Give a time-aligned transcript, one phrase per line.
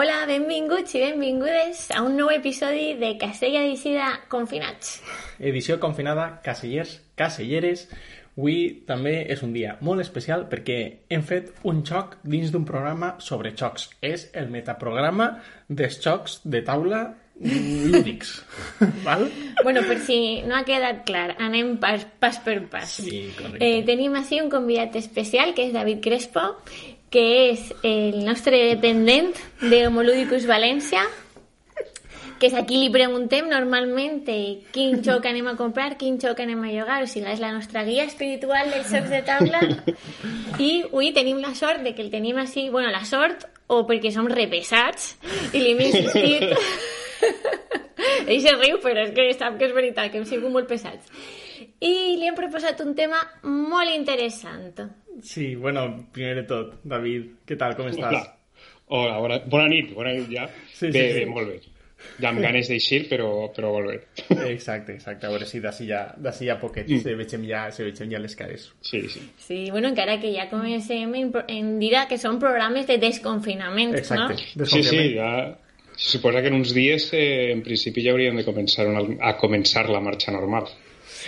[0.00, 4.94] Hola, benvinguts i benvingudes a un nou episodi de Castella d'Eixida Confinats.
[5.36, 7.82] Edició confinada, casellers, caselleres.
[8.30, 10.78] Avui també és un dia molt especial perquè
[11.12, 13.90] hem fet un xoc dins d'un programa sobre xocs.
[14.00, 15.34] És el metaprograma
[15.68, 17.02] dels xocs de taula
[17.36, 18.38] lúdics.
[19.04, 19.26] Val?
[19.60, 22.96] Bueno, per si no ha quedat clar, anem pas, pas per pas.
[23.04, 23.68] Sí, correcte.
[23.68, 26.54] Eh, tenim així un convidat especial, que és David Crespo,
[27.10, 31.02] que és el nostre dependent de Homolúdicus València,
[32.40, 36.38] que és a qui li preguntem normalment eh, quin joc anem a comprar, quin joc
[36.40, 39.60] anem a jugar, o sigui, és la nostra guia espiritual dels jocs de taula.
[40.56, 44.14] I avui tenim la sort de que el tenim així, bueno, la sort o perquè
[44.14, 45.12] som repesats
[45.52, 46.48] i li hem insistit.
[48.30, 51.10] Ell se riu, però és que sap que és veritat, que hem sigut molt pesats.
[51.84, 54.86] I li hem proposat un tema molt interessant
[55.22, 58.12] Sí, bueno, primer de tot, David, què tal, com estàs?
[58.12, 58.24] Hola.
[58.90, 60.48] Hola, bona, bona nit, bona nit ja.
[60.72, 61.20] Sí, sí, bé, sí.
[61.20, 61.60] bé, molt bé.
[62.20, 63.98] Ja amb ganes d'eixir, però, però molt bé.
[64.50, 65.28] Exacte, exacte.
[65.28, 67.04] A veure si d'ací ja, d'ací ja poquet mm.
[67.04, 68.70] se vegem ja, se vegem ja les cares.
[68.82, 69.22] Sí, sí.
[69.38, 74.34] Sí, bueno, encara que ja comencem en, en dir que són programes de desconfinament, Exacte.
[74.34, 74.38] no?
[74.40, 75.18] Sí, sí, desconfinament.
[75.20, 75.66] ja...
[76.00, 79.34] Se suposa que en uns dies, eh, en principi, ja hauríem de començar una, a
[79.36, 80.70] començar la marxa normal.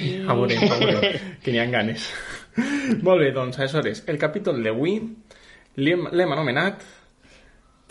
[0.01, 2.07] A veurem, a veurem, que n'hi ha ganes.
[2.57, 4.99] Molt bé, doncs, aleshores, el capítol d'avui
[5.81, 6.83] l'hem anomenat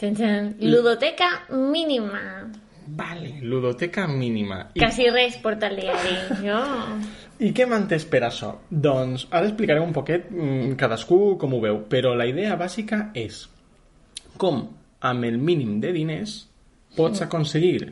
[0.02, 0.46] Txan, txan.
[0.66, 2.20] Ludoteca mínima.
[2.98, 4.72] Vale, ludoteca mínima.
[4.74, 6.16] I, Quasi res porta el diari.
[6.42, 6.58] Jo...
[7.46, 8.52] I què m'han entès per això?
[8.70, 13.44] Doncs ara explicaré un poquet mm, cadascú com ho veu, però la idea bàsica és
[14.42, 14.64] com
[15.10, 16.36] amb el mínim de diners
[16.98, 17.92] pots aconseguir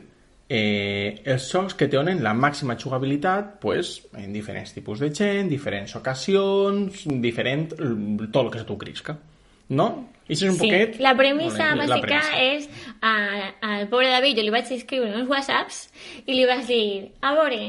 [0.50, 5.48] eh, els jocs que te donen la màxima jugabilitat pues, en diferents tipus de gent,
[5.48, 9.14] diferents ocasions, diferent tot el que se t'ho crisca.
[9.70, 9.86] No?
[10.26, 10.96] I això és un Sí, poquet...
[11.02, 12.42] la premissa la bàsica premissa.
[12.42, 12.66] és
[13.02, 13.14] a,
[13.66, 15.84] al pobre David, jo li vaig escriure uns whatsapps
[16.26, 16.84] i li vaig dir,
[17.22, 17.60] a veure,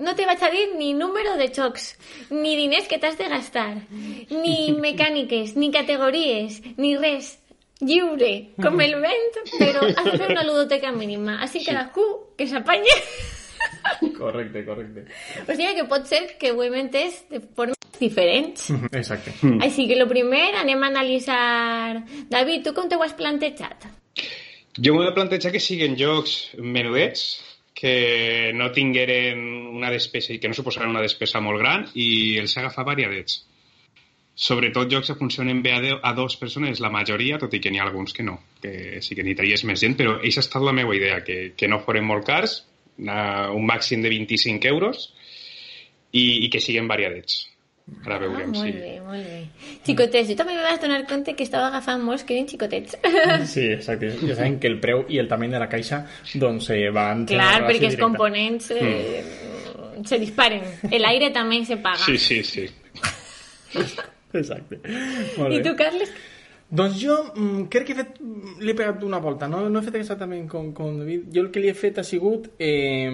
[0.00, 1.94] no te vaig a dir ni número de xocs,
[2.32, 3.70] ni diners que t'has de gastar,
[4.32, 7.38] ni mecàniques, ni categories, ni res.
[7.82, 11.40] Lliure, com el vent, però has de fer una ludoteca mínima.
[11.42, 12.04] Així que cadascú
[12.38, 12.94] que s'apanye.
[14.16, 15.06] Correcte, correcte.
[15.44, 18.70] O sigui que pot ser que ho hem entès de formes diferents.
[19.00, 19.34] Exacte.
[19.64, 22.04] Així que lo primer anem a analitzar...
[22.30, 23.88] David, tu com t'ho has plantejat?
[24.74, 27.26] Jo m'he de plantejar que siguin jocs menudets,
[27.74, 29.42] que no tingueren
[29.74, 33.42] una despesa i que no suposaran una despesa molt gran i els he agafat variadets.
[34.34, 37.70] Sobretot jocs que funcionen bé a, de, a dues persones, la majoria, tot i que
[37.70, 40.64] n'hi ha alguns que no, que sí que necessitaries més gent, però aquesta ha estat
[40.66, 42.64] la meva idea, que, que no foren molt cars,
[42.98, 45.12] una, un màxim de 25 euros
[46.10, 47.44] i, i que siguin variadets.
[48.02, 48.72] Ara veurem ah, molt si...
[48.72, 49.38] bé, molt bé.
[49.84, 52.96] Xicotets, jo també me vaig donar compte que estava agafant molts que eren xicotets.
[53.52, 54.14] Sí, exacte.
[54.22, 56.00] Ja saben que el preu i el tamany de la caixa
[56.40, 57.26] doncs eh, van...
[57.28, 59.20] Clar, perquè els components eh,
[60.08, 60.64] se disparen.
[60.90, 62.02] El aire també se paga.
[62.08, 62.66] Sí, sí, sí.
[64.34, 64.80] Exacte.
[64.84, 66.10] I tu, Carles?
[66.74, 68.16] Doncs jo mm, crec que he fet,
[68.64, 71.28] li he pegat una volta, no, no he fet exactament com, com David.
[71.34, 73.10] Jo el que li he fet ha sigut, eh,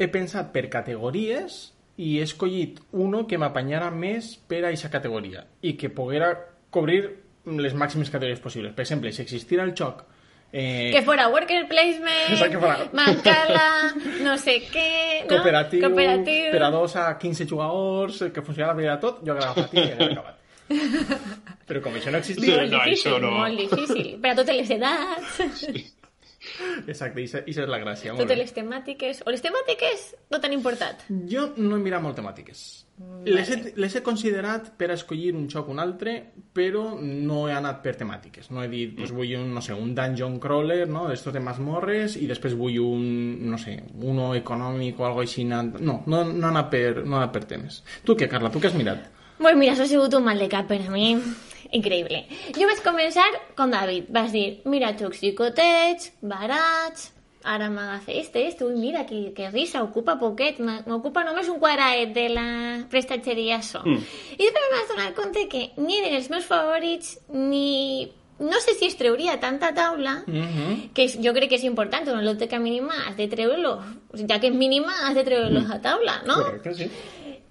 [0.00, 1.60] he pensat per categories
[2.02, 6.32] i he escollit uno que m'apanyara més per a aquesta categoria i que poguera
[6.74, 7.02] cobrir
[7.46, 8.74] les màximes categories possibles.
[8.74, 10.02] Per exemple, si existira el xoc
[10.50, 13.68] eh, Que fora worker placement, que fora- mancala,
[14.26, 14.88] no sé què...
[15.28, 15.36] No?
[15.36, 16.50] cooperatiu, Cooperatiu.
[16.56, 20.10] per a dos a 15 jugadors, que funcionarà bé a tot, jo agafava i hagués
[20.10, 20.42] acabat.
[21.66, 22.56] Però com això no existia...
[22.62, 23.30] Molt No, difícil, això no.
[23.38, 24.10] molt difícil.
[24.22, 25.40] Per a totes les edats,
[26.86, 28.12] Exacte, i això és la gràcia.
[28.12, 28.42] molt totes bé.
[28.44, 29.22] les temàtiques...
[29.26, 31.00] O les temàtiques no t'han importat.
[31.30, 32.60] Jo no he mirat molt temàtiques.
[33.26, 36.14] Les he, les he considerat per escollir un xoc o un altre,
[36.54, 38.46] però no he anat per temàtiques.
[38.54, 42.14] No he dit, pues vull un, no sé, un dungeon crawler, no?, d'estos de mazmorres,
[42.16, 43.04] i després vull un,
[43.50, 45.44] no sé, uno econòmic o algo així.
[45.50, 47.82] No, no, no he anat per, no he anat per temes.
[48.06, 48.52] Tu què, Carla?
[48.54, 49.10] Tu què has mirat?
[49.38, 51.16] Pues mira, això ha sigut un mal de cap per a mi.
[51.76, 52.22] Increïble.
[52.56, 53.26] Jo vaig començar
[53.58, 54.08] com David.
[54.14, 57.10] Vas dir, mira, xocs xicotets, barats,
[57.46, 62.12] ara m'agafa este, este, ui, mira, que, que risa, ocupa poquet, m'ocupa només un quadraet
[62.14, 62.46] de la
[62.90, 63.82] prestatgeria so.
[63.86, 64.04] Mm.
[64.36, 68.12] I després m'has donat compte que ni eren els meus favorits, ni...
[68.36, 70.92] No sé si es treuria tanta taula, Mm -hmm.
[70.92, 73.80] que jo crec que és important, una loteca mínima has de treure-lo,
[74.28, 76.34] ja que és mínima has de treure-lo a taula, no?
[76.34, 76.90] Correcte, sí.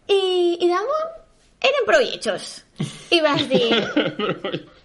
[0.07, 1.24] I, i damunt
[1.69, 2.63] eren prou lletjos.
[3.11, 3.69] I vas dir...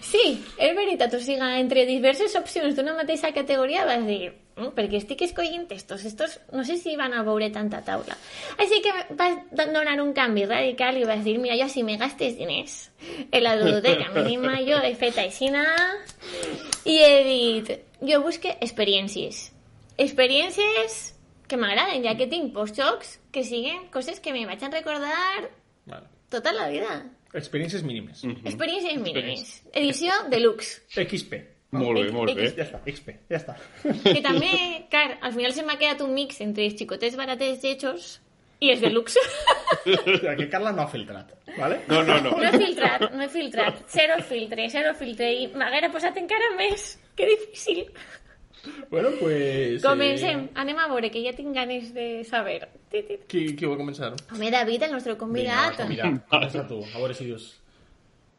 [0.00, 4.96] Sí, és veritat, o sigui, entre diverses opcions d'una mateixa categoria vas dir, "Mm, perquè
[4.96, 8.16] estic escollint estos, estos no sé si van a veure tanta taula.
[8.58, 12.36] Així que vas donar un canvi radical i vas dir, mira, jo si me gastes
[12.38, 12.90] diners
[13.30, 15.64] en la ludoteca mínima, jo he fet aixina
[16.84, 17.70] i he dit,
[18.00, 19.52] jo busque experiències.
[19.98, 21.14] Experiències
[21.46, 25.50] que m'agraden, ja que tinc postjocs que siguen coses que me vaig a recordar
[25.86, 26.19] Vale.
[26.32, 26.98] Tota la vida.
[27.36, 28.24] Experiències mínimes.
[28.24, 28.46] Mm.
[28.50, 29.62] Experiències mínimes.
[29.72, 30.80] Edició deluxe.
[30.90, 31.42] XP.
[31.70, 32.48] Molt bé, molt bé.
[32.56, 33.54] Ja està, XP, ja està.
[34.02, 34.50] Que també,
[34.90, 38.08] clar, al final se m'ha quedat un mix entre els xicotets baratets lletjos
[38.60, 39.22] i els deluxe.
[39.86, 41.78] O sigui, que Carla no ha filtrat, vale?
[41.88, 42.34] No, no, no.
[42.36, 43.78] No he filtrat, no he filtrat.
[43.88, 45.30] Zero filtre, zero filtre.
[45.30, 46.90] I m'haguera posat encara més.
[47.16, 47.86] Que difícil.
[48.90, 49.82] Bueno, pues...
[49.82, 50.44] Comencem.
[50.48, 52.68] Eh, Anem a veure, que ja tinc ganes de saber.
[52.90, 54.12] Qui, qui vol començar?
[54.34, 55.78] Home, David, el nostre convidat.
[55.86, 57.48] Vinga, mira, comença tu, a veure si dius...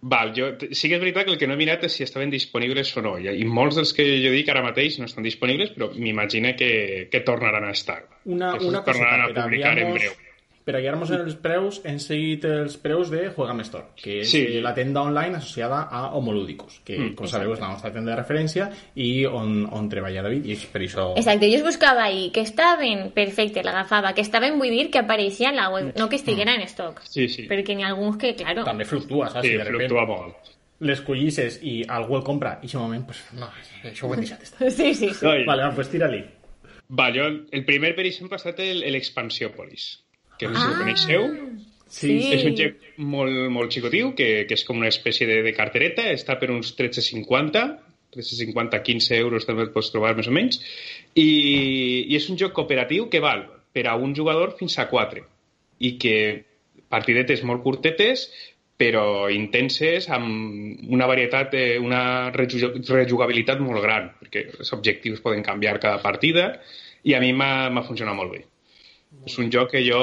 [0.02, 2.32] Val, jo, sí que és veritat que el que no he mirat és si estaven
[2.34, 3.12] disponibles o no.
[3.22, 6.72] I, i molts dels que jo dic ara mateix no estan disponibles, però m'imagino que,
[7.12, 8.00] que tornaran a estar.
[8.26, 10.16] Una, que una tornaran coseta, a publicar en breu.
[10.64, 14.30] Per a guiar-nos en els preus, hem seguit els preus de Juegame Store, que és
[14.30, 14.60] Sí.
[14.62, 18.18] la tenda online associada a Homolúdicos, que, Mm, com sabeu, és la nostra tenda de
[18.22, 21.14] referència i on, on treballa David, i és per això...
[21.18, 25.50] Exacte, jo es buscava ahí que estaven, perfecte, l'agafava, que estaven, vull dir, que apareixia
[25.50, 27.02] a la web, no que estiguera en stock.
[27.04, 27.48] Sí, sí.
[27.50, 29.42] Perquè n'hi ha alguns que, claro, També fluctua, saps?
[29.46, 30.36] Sí, Si de repente fluctua molt.
[30.82, 33.50] les collisses i algú el compra i en aquest moment, pues, no,
[33.84, 34.70] això ho hem deixat estar.
[34.78, 35.26] Sí, sí, sí.
[35.26, 36.24] Vale, va, pues tira-li.
[36.92, 40.04] Va, jo, el primer, per exemple, ha estat el- l'Expansiòpolis,
[40.42, 40.74] que no sé si Ah.
[40.74, 41.30] el coneixeu.
[41.92, 42.12] Sí.
[42.34, 46.06] És un joc molt, molt xicotiu, que, que és com una espècie de, de cartereta,
[46.16, 47.66] està per uns 13,50,
[48.16, 50.62] 13,50, 15 euros també el pots trobar més o menys,
[51.16, 51.28] i,
[52.08, 53.44] i és un joc cooperatiu que val
[53.76, 55.24] per a un jugador fins a 4,
[55.84, 56.16] i que
[56.92, 58.26] partidetes molt curtetes,
[58.82, 61.54] però intenses, amb una varietat,
[61.84, 66.54] una reju- rejugabilitat molt gran, perquè els objectius poden canviar cada partida,
[67.04, 68.46] i a mi m'ha m'ha funcionat molt bé.
[69.28, 70.02] És un joc que jo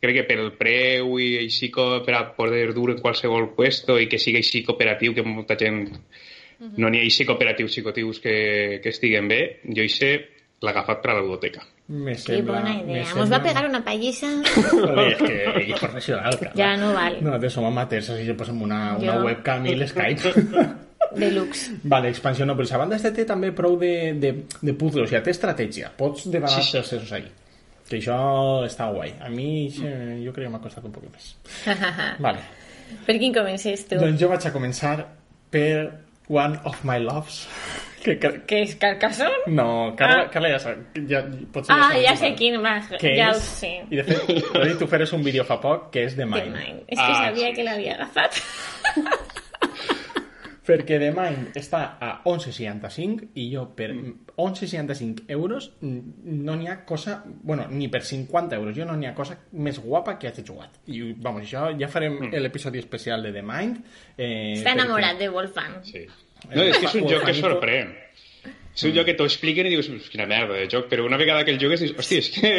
[0.00, 4.06] crec que per el preu i així per a poder dur en qualsevol puesto i
[4.08, 5.86] que sigui així cooperatiu, que molta gent
[6.76, 10.10] no n'hi ha així cooperatius psicotius que, que estiguen bé, jo hi sé
[10.64, 11.60] l'ha agafat per a la biblioteca.
[11.88, 12.60] Me Que sembla...
[12.62, 13.04] bona me idea.
[13.04, 13.20] sembla...
[13.22, 14.30] Mos va pegar una pallissa.
[14.72, 16.52] Joder, és que ell és professional, clar.
[16.56, 17.18] Ja no val.
[17.22, 19.24] Nosaltres som amateurs, així que posem una, una Jo.
[19.28, 20.32] webcam i l'Skype.
[21.16, 21.76] Deluxe.
[21.84, 25.08] vale, expansió no, però a banda este té també prou de, de, de puzzle, o
[25.08, 25.92] sigui, té estratègia.
[25.96, 26.76] Pots devanar Sí, sí, sí.
[26.80, 27.28] els seus ahí.
[27.88, 29.12] Que això està guai.
[29.22, 31.34] A mi jo crec que m'ha costat un poc més.
[32.24, 32.38] Vale.
[33.06, 33.96] per quin comences tu?
[33.98, 34.96] Doncs jo vaig a començar
[35.50, 35.90] per
[36.28, 37.46] One of My Loves.
[38.06, 39.48] Que, que, Que és Carcassonne?
[39.50, 40.30] no, Carla, Ah.
[40.30, 40.76] Carla ja sap.
[41.10, 42.16] Ja, potser Ah, ja igual.
[42.20, 42.54] sé quin.
[43.00, 43.72] Que Ja ho és, sé.
[43.90, 46.54] I de fet, tu feres un vídeo fa poc que és de The Mind.
[46.54, 46.84] Mind.
[46.86, 47.54] És que Ah, sabia sí.
[47.56, 48.38] que l'havia agafat.
[50.66, 54.14] Perquè The Mind està a 11,65 i jo per Mm.
[54.36, 55.98] 11,65 euros mm,
[56.44, 57.22] no n'hi ha cosa...
[57.24, 60.80] Bueno, ni per 50 euros jo no n'hi ha cosa més guapa que hagi jugat.
[60.90, 62.34] I, vamos, això ja farem Mm.
[62.42, 63.78] l'episodi especial de The Mind.
[64.18, 65.78] Eh, Està perquè- enamorat de Wolfgang.
[65.84, 66.04] Sí.
[66.52, 67.94] No, és que és un joc que sorprèn.
[68.76, 71.16] És un joc que t'ho expliquen i dius, "Uf, quina merda de joc, però una
[71.16, 72.50] vegada que el jugues dius, hòstia, és que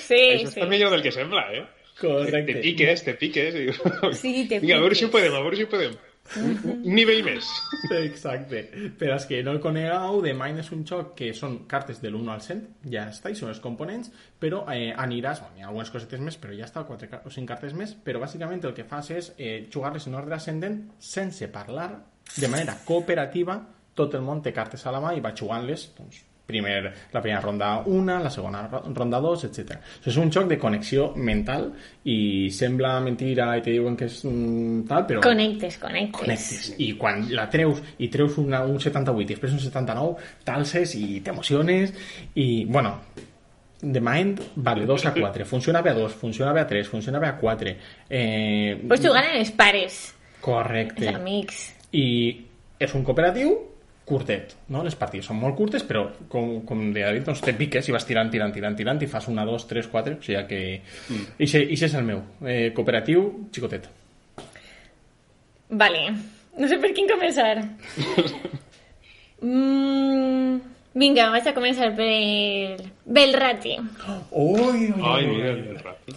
[0.00, 0.60] Sí, això sí.
[0.60, 1.66] està millor del que sembla, eh?
[2.00, 2.54] Correcte.
[2.54, 3.54] Te piques, te piques.
[3.54, 3.80] I dius,
[4.18, 4.98] Sí, te Vinga, a veure piques.
[4.98, 5.92] si ho podem, a veure si ho podem.
[6.40, 7.48] Un nivell més.
[7.96, 8.62] Exacte.
[8.98, 12.10] Per als que no el conegueu, The Mind és un joc que són cartes de
[12.10, 12.62] l'1 al 100,
[12.92, 14.10] ja està, i són els components,
[14.42, 17.48] però eh, aniràs, bueno, hi ha algunes cosetes més, però ja està, 4 o 5
[17.48, 21.90] cartes més, però bàsicament el que fas és eh, jugar-les en ordre ascendent sense parlar,
[22.36, 23.60] de manera cooperativa,
[23.96, 27.40] tot el món té cartes a la mà i va jugant-les, doncs, primer, la primera
[27.42, 29.76] ronda una, la segona ro- ronda dos, etc.
[29.98, 31.72] Això és un joc de connexió mental
[32.04, 36.20] i sembla mentira i te diuen que és mm, tal, però Connectes, connectes.
[36.20, 36.74] connectes.
[36.78, 41.20] I quan la treus i treus una, un 78 i després un 79, t'alces i
[41.26, 41.92] t'emociones
[42.34, 43.00] i, bueno,
[43.82, 47.18] The Mind, vale, 2 a 4, funciona bé a 2, funciona bé a 3, funciona
[47.18, 47.74] bé a 4.
[48.08, 51.08] Eh, Pots jugar en els pares, Correcte.
[51.10, 51.74] els amics.
[51.92, 52.06] I
[52.78, 53.52] és un cooperatiu
[54.06, 54.84] curtet, no?
[54.86, 58.06] Les partides són molt curtes, però com, com deia David, doncs te piques i vas
[58.06, 60.60] tirant, tirant, tirant, tirant i fas una, dos, tres, quatre, o sigui que...
[61.10, 61.24] Mm.
[61.42, 63.88] Ixe, ixe és el meu, eh, cooperatiu xicotet.
[65.70, 66.04] Vale.
[66.56, 67.56] No sé per quin començar.
[69.42, 70.60] mm,
[71.02, 73.74] vinga, vaig a començar per Belrati.
[74.30, 76.16] Ui, ui, ui.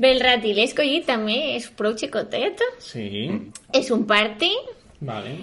[0.00, 2.62] Belrati l'he escollit també, és prou xicotet.
[2.80, 3.26] Sí,
[3.74, 4.54] És un party.
[5.04, 5.34] vale.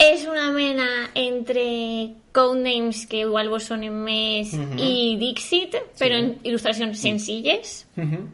[0.00, 6.96] És una mena entre codenames que igual vos sonen més i Dixit, però en il·lustracions
[7.02, 7.86] senzilles.
[7.96, 8.28] Mhm.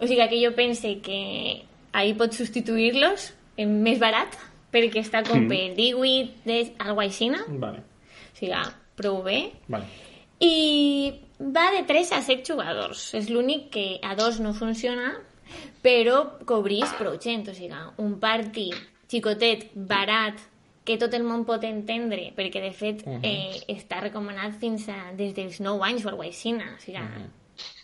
[0.00, 1.62] O sigui que jo pense que
[1.92, 4.34] ahí pots substituir-los en més barat,
[4.72, 7.30] perquè està com per 18, 10, alguna així.
[7.30, 7.82] O Vale,
[8.34, 8.62] sigui,
[8.96, 9.52] prou bé.
[9.68, 9.84] vale.
[10.40, 13.14] I va de 3 a 7 jugadors.
[13.14, 15.20] És l'únic que a dos no funciona,
[15.84, 17.46] però cobrís prou gent.
[17.48, 18.72] O sigui, un party
[19.08, 20.40] xicotet, barat
[20.84, 25.34] que tot el món pot entendre, perquè de fet eh, està recomanat fins a, des
[25.36, 26.54] dels 9 anys o alguna cosa així.
[26.58, 27.30] O sigui,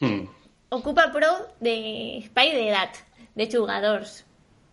[0.00, 0.25] Mm.
[0.71, 2.97] ocupa prou d'espai d'edat,
[3.37, 4.25] de jugadors.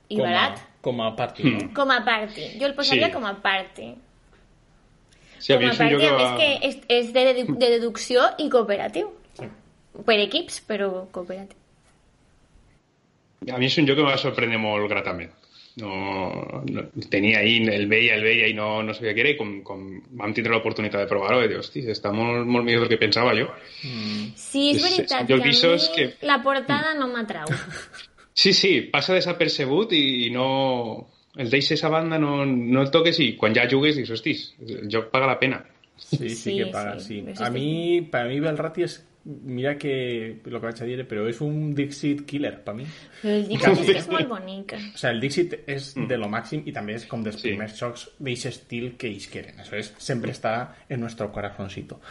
[0.10, 1.74] I com barat, A, com a party, no?
[1.74, 2.60] com a party.
[2.60, 3.12] Jo el posaria Sí.
[3.13, 3.96] com a party.
[5.39, 7.24] Sí, a com a és un party, joc que a més que és, és de,
[7.34, 9.12] dedu de deducció i cooperatiu.
[9.38, 9.50] Sí.
[10.05, 11.58] Per equips, però cooperatiu.
[13.53, 15.32] A mi és un joc que va sorprendre molt gratament.
[15.77, 19.36] No, no, tenia ahí, el veia, el veia i no, no sabia què era i
[19.36, 19.82] com, com
[20.15, 23.34] vam tindre l'oportunitat de provar-ho vaig dir, hosti, està molt, molt millor del que pensava
[23.36, 23.50] jo.
[24.39, 27.51] Sí, és veritat jo que a mi que- la portada no m'atrau.
[28.36, 31.08] Sí, sí, passa desapercebut i, i no...
[31.39, 34.89] El deixes a banda, no, no el toques i quan ja jugues dius, hostis, el
[34.91, 35.62] joc paga la pena.
[35.97, 37.23] Sí, sí, Sí, que paga, sí.
[37.39, 41.39] A mí, para mí Belrati es, mira que lo que vaig a dir, però és
[41.41, 42.85] un Dixit killer, para mí.
[43.21, 44.73] Però el Dixit que és molt.
[44.93, 47.47] O sea, el Dixit és de lo màxim i també és com dels Sí.
[47.49, 49.59] primers jocs d'eixe estil que ells quieren.
[49.59, 52.01] Eso es, sempre està en nuestro corazoncito.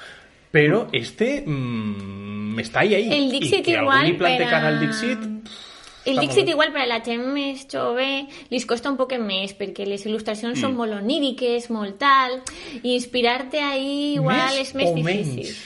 [0.51, 3.13] Pero este mm, está ahí, ahí.
[3.13, 5.19] El Dixit I que igual li plante cara al Dixit...
[6.05, 8.07] El Dixit igual per a la gent més jove
[8.51, 12.41] li costa un poc més perquè les il·lustracions són molt oníriques, molt tal,
[12.83, 15.49] i inspirar-te ahí igual és més difícil.
[15.49, 15.63] menys.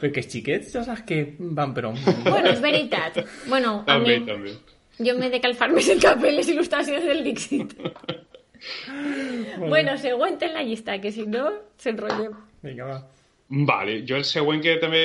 [0.00, 1.98] Perquè els xiquets ja saps que van per on...
[2.24, 3.18] Bueno, és veritat.
[3.48, 4.54] Bueno, a També, mi, també.
[5.02, 7.74] jo m'he de calfar més el cap en les il·lustracions del Dixit.
[9.58, 11.50] bueno, següent en la llista, que si no,
[11.82, 12.34] s'enrotllem.
[12.62, 12.98] Vinga, va.
[13.48, 15.02] Vale, jo el següent que també,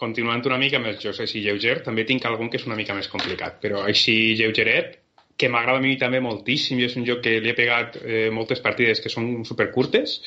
[0.00, 2.94] continuant una mica amb els jocs així lleuger, també tinc algun que és una mica
[2.96, 4.96] més complicat, però així lleugeret,
[5.36, 8.30] que m'agrada a mi també moltíssim i és un joc que li he pegat eh,
[8.32, 10.22] moltes partides que són supercurtes,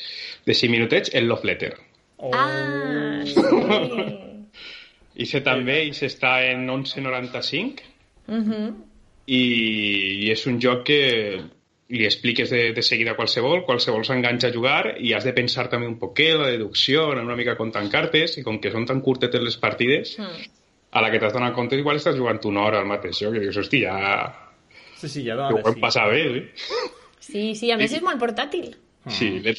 [0.46, 1.72] de 5 minutets, el Love Letter.
[2.18, 2.30] Oh.
[2.30, 3.42] Ah, sí.
[5.20, 7.88] I se també, i s'està en 11.95,
[8.30, 8.66] Mhm.
[9.26, 9.42] i,
[10.22, 11.00] i és un joc que
[11.90, 15.68] li expliques de, de seguida a qualsevol, qualsevol s'enganxa a jugar i has de pensar
[15.68, 19.00] també un poquet la deducció, anar una mica comptant cartes i com que són tan
[19.02, 20.48] curtetes les partides, Mm.
[20.92, 23.40] a la que t'has donat compte igual estàs jugant una hora al mateix joc i
[23.44, 23.96] dius, hosti, ja
[25.00, 25.80] Sí, sí, ja ho dona hem sí.
[25.80, 26.42] passat bé, eh?
[27.20, 28.74] Sí, sí, a més és molt portàtil.
[29.08, 29.54] Sí, l'he-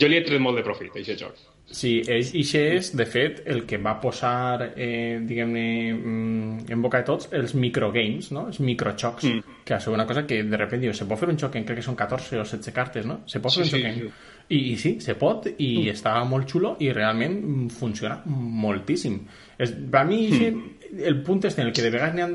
[0.00, 1.36] jo li he tret molt de profit, a aquest joc.
[1.66, 6.82] Sí, és, i això és, de fet, el que va posar, eh, diguem-ne, mm, en
[6.82, 8.46] boca de tots, els microgames, no?
[8.52, 9.56] els microxocs, mm.
[9.66, 11.86] que sigut una cosa que de repente se pot fer un xoc en, crec que
[11.88, 13.20] són 14 o 16 cartes, no?
[13.26, 13.98] Se pot fer Sí, un sí, xoc en...
[13.98, 14.32] sí.
[14.46, 15.96] I, I sí, se pot, i mm.
[15.96, 19.18] està molt xulo, i realment funciona moltíssim.
[19.58, 21.02] És, per mi, mm.
[21.02, 22.30] el punt és en el que de vegades n'hi ha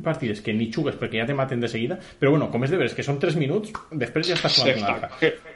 [0.00, 2.78] partides que ni xugues perquè ja te maten de seguida, però bueno, com és de
[2.80, 5.10] veres que són 3 minuts, després ja estàs jugant una altra.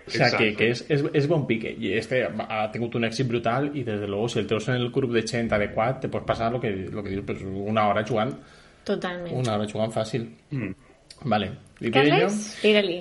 [0.06, 1.72] O sea, que, que és, és, és bon pique.
[1.72, 4.80] I este ha tingut un èxit brutal i, des de luego, si el treus en
[4.80, 7.88] el grup de gent adequat, te pots passar lo que, lo que dius, pues, una
[7.88, 8.36] hora jugant,
[8.84, 9.32] Totalment.
[9.34, 10.28] una hora jugant fàcil.
[10.50, 10.72] Mm.
[11.24, 11.52] Vale.
[11.80, 11.92] Li?
[11.92, 13.00] Carles, tira-li.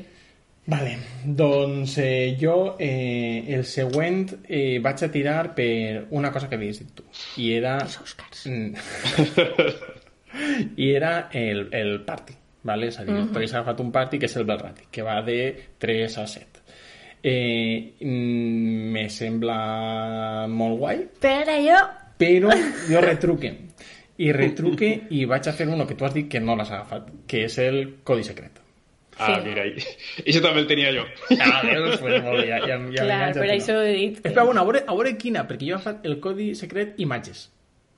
[0.66, 6.58] Vale, doncs eh, jo eh, el següent eh, vaig a tirar per una cosa que
[6.58, 7.06] havies dit tu
[7.38, 8.48] i era Els Oscars.
[8.50, 8.74] Mm.
[10.84, 12.34] i era el, el party
[12.66, 12.88] vale?
[12.88, 13.36] és a dir, uh -huh.
[13.36, 16.60] havies agafat un party que és el Belrati que va de 3 a 7
[17.24, 21.80] eh, mm, me sembla molt guai Però jo...
[22.18, 22.50] però
[22.90, 23.56] jo retruque
[24.18, 27.10] i retruque i vaig a fer uno que tu has dit que no l'has agafat
[27.28, 28.66] que és el codi secret
[29.18, 29.48] Ah, Sí.
[29.48, 29.80] mira, i
[30.28, 31.06] això també el tenia jo.
[31.40, 32.00] Ah, veus?
[32.02, 34.18] Pues molt bé, ja, ja, ja Clar, per això ho he dit.
[34.18, 37.46] Espera, bueno, a veure, a veure quina, perquè jo he agafat el codi secret imatges.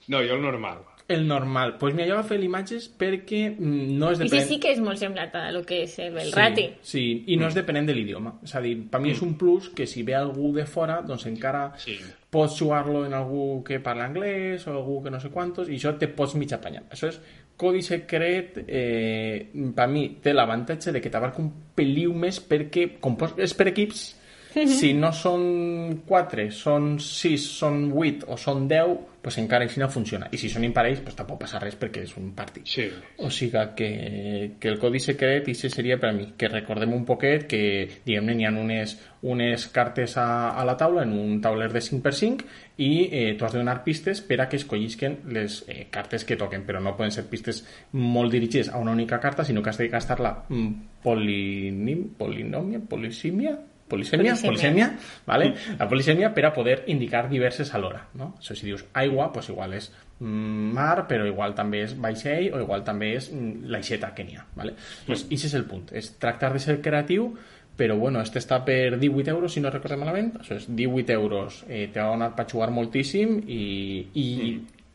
[0.07, 0.83] No, jo el normal.
[1.07, 1.71] El normal.
[1.71, 4.49] Doncs pues mira, jo he agafat imatges perquè mm, no és I sí, depenent...
[4.49, 6.65] sí que és molt semblant a lo que és el rati.
[6.81, 8.33] Sí, sí, i no és depenent de l'idioma.
[8.43, 11.25] És a dir, per mi és un plus que si ve algú de fora, doncs
[11.31, 11.95] encara Sí.
[12.29, 15.97] pots jugar-lo en algú que parla anglès o algú que no sé quantos, i això
[15.97, 16.83] te pots mig apanyar.
[16.91, 17.21] Això és
[17.57, 23.15] codi secret, eh, per mi té l'avantatge de que t'abarca un peliu més perquè, com
[23.37, 24.09] és per equips,
[24.53, 29.89] si no són 4, són 6, són 8 o són 10, pues encara així no
[29.91, 30.29] funciona.
[30.31, 32.63] I si són imparells, pues tampoc passa res perquè és un partit.
[32.69, 32.85] Sí.
[33.19, 33.89] O sigui que,
[34.55, 37.61] que el codi secret, i seria per a mi, que recordem un poquet que,
[38.05, 38.95] diguem-ne, n'hi ha unes,
[39.27, 43.55] unes cartes a, a la taula en un tauler de 5x5 i eh, tu has
[43.55, 47.11] de donar pistes per a que escollisquen les eh, cartes que toquen, però no poden
[47.11, 52.13] ser pistes molt dirigides a una única carta, sinó que has de gastar-la mm, polinim,
[52.15, 54.49] polinomia, polisímia, polisemia, Polisemia.
[54.51, 54.87] polisemia,
[55.25, 55.53] ¿vale?
[55.79, 58.33] La polisemia per a poder indicar diverses alhora, no?
[58.39, 62.59] Això si dius aigua, pues igual és mm, mar, però igual també és vaixell o
[62.59, 64.73] igual també és mm, l'aixeta que n'hi ha, ¿vale?
[65.05, 67.33] Pues ese és el punt, és tractar de ser creatiu
[67.77, 71.59] però bueno, este està per 18 euros si no recordem malament, això és 18 euros
[71.69, 74.23] eh, te va donar per jugar moltíssim i, i,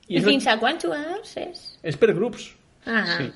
[0.08, 1.61] I, és, fins a quants jugadors és?
[1.82, 2.50] és per grups
[2.84, 3.30] Ah, Sí.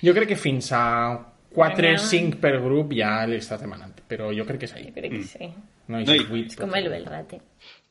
[0.00, 1.20] jo crec que fins a
[1.54, 4.84] 4-5 per grup ja li estàs demanant, però jo crec que és ahí.
[4.88, 5.46] Jo crec que sí.
[5.88, 7.40] No, No, i- és 8, És com el Belrate.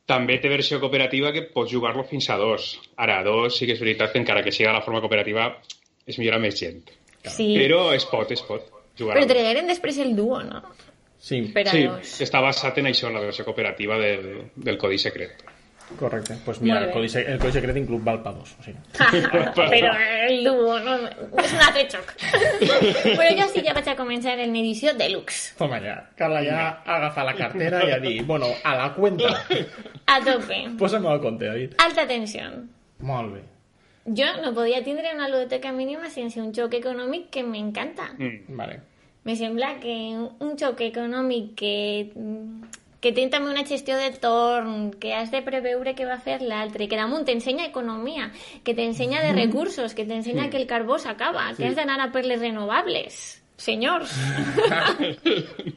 [0.05, 2.79] També té versió cooperativa que pots jugar-lo fins a dos.
[2.95, 5.47] Ara, a dos sí que és veritat que encara que siga la forma cooperativa
[6.05, 6.83] és millor amb més gent.
[7.23, 8.67] Sí, Però es pot, es pot
[8.97, 9.15] jugar.
[9.17, 10.61] però tragueren després el duo, no?
[11.17, 12.21] Sí, Per a Sí, dos.
[12.21, 15.41] està basat en això, en la versió cooperativa del, del codi secret.
[15.99, 16.33] Correcte.
[16.33, 18.55] Doncs pues mira, el codi, el codi secret inclús val dos.
[18.59, 18.77] O sigui.
[19.55, 19.93] però
[20.27, 20.95] el duo no,
[21.41, 22.13] és un altre xoc.
[23.17, 25.55] però jo sí ja vaig a començar en edició deluxe.
[25.59, 29.33] Toma ja, Carla ja agafa la cartera i a dir, bueno, a la cuenta.
[30.13, 30.59] A tope.
[30.77, 31.79] Posa'm al compte, David.
[31.81, 32.45] Alta tensió.
[33.01, 33.41] Molt bé.
[34.05, 38.11] Jo no podia tindre una ludoteca mínima sense un xoc econòmic que m'encanta.
[38.19, 38.57] Mm.
[38.57, 38.81] Vale.
[39.25, 42.11] Me sembla que un xoc econòmic que,
[43.01, 46.87] que té també una gestió de torn, que has de preveure què va fer l'altre,
[46.89, 48.31] que damunt t'ensenya economia,
[48.63, 52.25] que t'ensenya de recursos, que t'ensenya que el carbó s'acaba, que has d'anar a per
[52.25, 53.41] les renovables.
[53.57, 54.11] Senyors.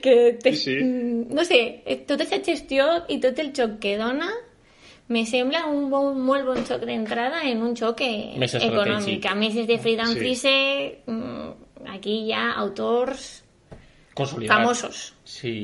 [0.00, 0.84] que te, Sí, sí.
[0.84, 4.30] mm, no sé, eh, tota aquesta gestió i tot el xoc que dona
[5.12, 9.26] me sembla un bon, molt bon xoc d'entrada en un xoc eh, Més econòmic.
[9.28, 10.18] A més, és de Friedan Sí.
[10.22, 10.54] Friese,
[11.06, 13.42] mm, aquí hi ha autors
[14.14, 14.56] Consolidat.
[14.56, 15.12] famosos.
[15.32, 15.54] Sí.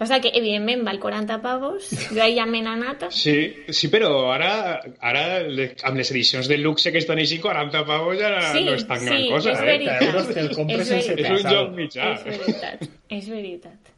[0.00, 3.02] Passa que, evidentment, val 40 pavos, ja m'he anat.
[3.12, 3.34] Sí,
[3.68, 8.30] sí, però ara, ara amb les edicions de luxe que estan així, 40 pavos ja
[8.54, 9.66] Sí, no és tan sí, gran cosa, és eh?
[9.68, 10.06] veritat.
[10.06, 11.18] euros te'l compres És sense.
[11.20, 12.14] És un joc mitjà.
[12.16, 12.86] És veritat,
[13.18, 13.92] és veritat.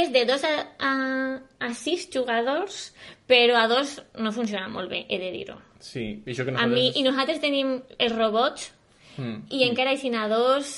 [0.00, 0.52] És de 2 a,
[0.90, 0.90] a,
[1.68, 2.80] a 6 jugadors,
[3.30, 3.94] però a 2
[4.26, 5.56] no funciona molt bé, he de dir-ho.
[5.78, 6.98] Sí, i això que A mi, nosaltres...
[6.98, 7.72] i nosaltres tenim
[8.02, 8.72] els robots,
[9.20, 9.40] Mm.
[9.52, 10.68] i encara així a 2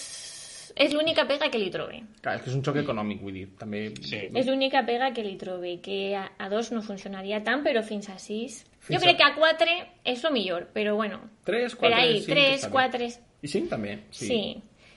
[0.83, 2.01] és l'única pega que li trobe.
[2.23, 3.47] Clar, és que és un xoc econòmic, vull dir.
[3.59, 3.85] També...
[4.03, 4.21] Sí.
[4.35, 8.09] És l'única pega que li trobe, que a, a 2 no funcionaria tant, però fins
[8.11, 8.61] a 6...
[8.83, 9.75] Fins jo crec a- que a 4
[10.11, 12.33] és el millor, però bueno, 3, per 4, ahí, 5...
[12.35, 13.11] 3, 4...
[13.43, 13.99] I 5 també?
[14.11, 14.27] Sí.
[14.27, 14.41] Sí.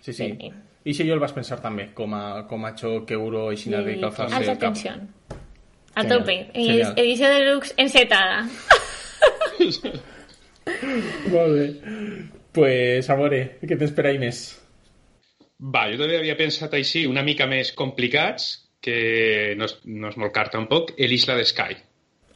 [0.02, 0.30] Sí, sí.
[0.40, 0.52] Sí.
[0.86, 3.80] I si jo el vas pensar també, com a, com a xoc euro i xina
[3.86, 4.92] de calfar Alta tensió.
[5.96, 6.36] A Genial, tope.
[6.54, 6.92] genial.
[6.92, 8.44] Edi- Edició deluxe encetada.
[11.32, 11.66] Molt bé.
[12.56, 14.44] Pues, a veure, què tens per ahí més?
[15.60, 18.50] Va, jo també havia pensat així, una mica més complicats,
[18.84, 21.78] que no és, no és molt car tampoc, l'Isla de Sky.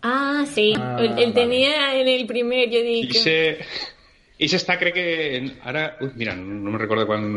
[0.02, 0.72] Ah, sí.
[0.78, 1.34] Ah, el, el vale.
[1.36, 3.18] tenia en el primer, jo I dic...
[3.20, 3.36] se,
[4.40, 5.06] i se està, crec que...
[5.68, 7.28] Ara, ui, mira, no me'n recordo quan...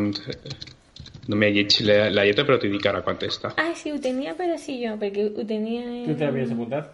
[1.22, 3.52] No m'he llegit la, la lletra, però t'ho dic ara quant està.
[3.58, 5.82] Ah, sí, ho tenia per així jo, perquè ho tenia...
[5.86, 6.06] En...
[6.08, 6.88] Tu t'havies apuntat?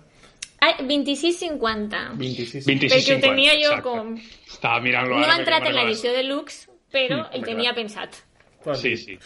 [0.60, 2.00] Ah, 26,50.
[2.18, 2.66] 26.
[2.66, 3.84] 26, Perquè ho 50, tenia jo exacte.
[3.86, 4.16] com...
[4.48, 5.36] Estava mirant-lo No ara.
[5.36, 7.76] ha entrat en l'edició deluxe, però el home, tenia clar.
[7.78, 8.18] pensat.
[8.64, 9.18] Pues Sí, sí.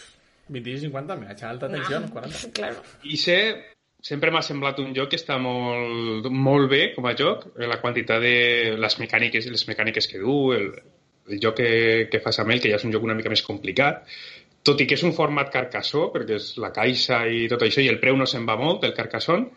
[0.47, 2.09] 26 50, me ha alta tensió, no.
[2.11, 2.51] 40.
[2.53, 2.83] Claro.
[3.03, 3.37] I sé,
[4.03, 8.21] sempre m'ha semblat un joc que està molt, molt bé com a joc, la quantitat
[8.21, 10.69] de les mecàniques, les mecàniques que du, el,
[11.31, 11.71] el joc que,
[12.11, 14.03] que fas amb ell, que ja és un joc una mica més complicat,
[14.63, 17.91] tot i que és un format carcassó, perquè és la caixa i tot això, i
[17.91, 19.49] el preu no se'n va molt, el carcassón,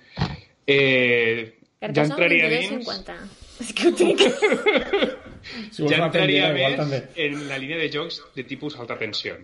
[0.66, 2.86] eh, ja entraria dins...
[2.86, 3.42] 22,50.
[3.56, 4.20] És que ho tinc.
[5.70, 6.98] Si ja entraria més també.
[7.22, 9.36] en la línia de jocs de tipus alta tensió,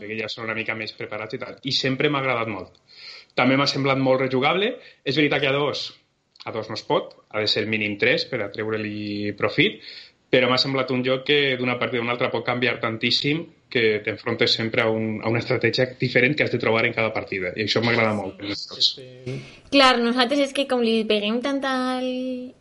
[0.00, 1.58] perquè ja són una mica més preparats i tal.
[1.62, 2.80] I sempre m'ha agradat molt.
[3.36, 4.74] També m'ha semblat molt rejugable.
[5.04, 5.86] És veritat que a dos,
[6.44, 9.80] a dos no es pot, ha de ser mínim 3 per a treure-li profit,
[10.30, 14.00] però m'ha semblat un joc que d'una partida a una altra pot canviar tantíssim que
[14.04, 17.52] t'enfrontes sempre a, un, a una estratègia diferent que has de trobar en cada partida.
[17.56, 18.40] I això m'agrada molt.
[18.42, 18.90] en els jocs.
[19.70, 22.08] Clar, nosaltres és que com li peguem tant al,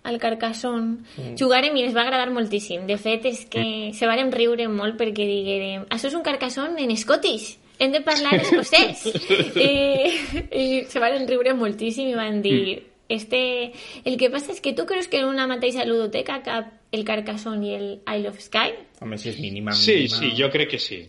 [0.06, 1.38] al Carcassonne, mm.
[1.42, 2.86] jugarem i ens va agradar moltíssim.
[2.90, 3.96] De fet, és que mm.
[3.98, 8.36] se varen riure molt perquè diguérem això és un Carcassonne en Scottish, hem de parlar
[8.42, 9.08] escocès.
[9.56, 9.72] I,
[10.64, 13.74] I se varen riure moltíssim i van dir este...
[14.06, 17.68] el que passa és que tu creus que en una mateixa ludoteca cap el Carcassonne
[17.68, 18.76] i el Isle of Sky?
[19.02, 20.20] Home, si és mínima, Sí, mínima...
[20.22, 21.04] sí, jo crec que sí.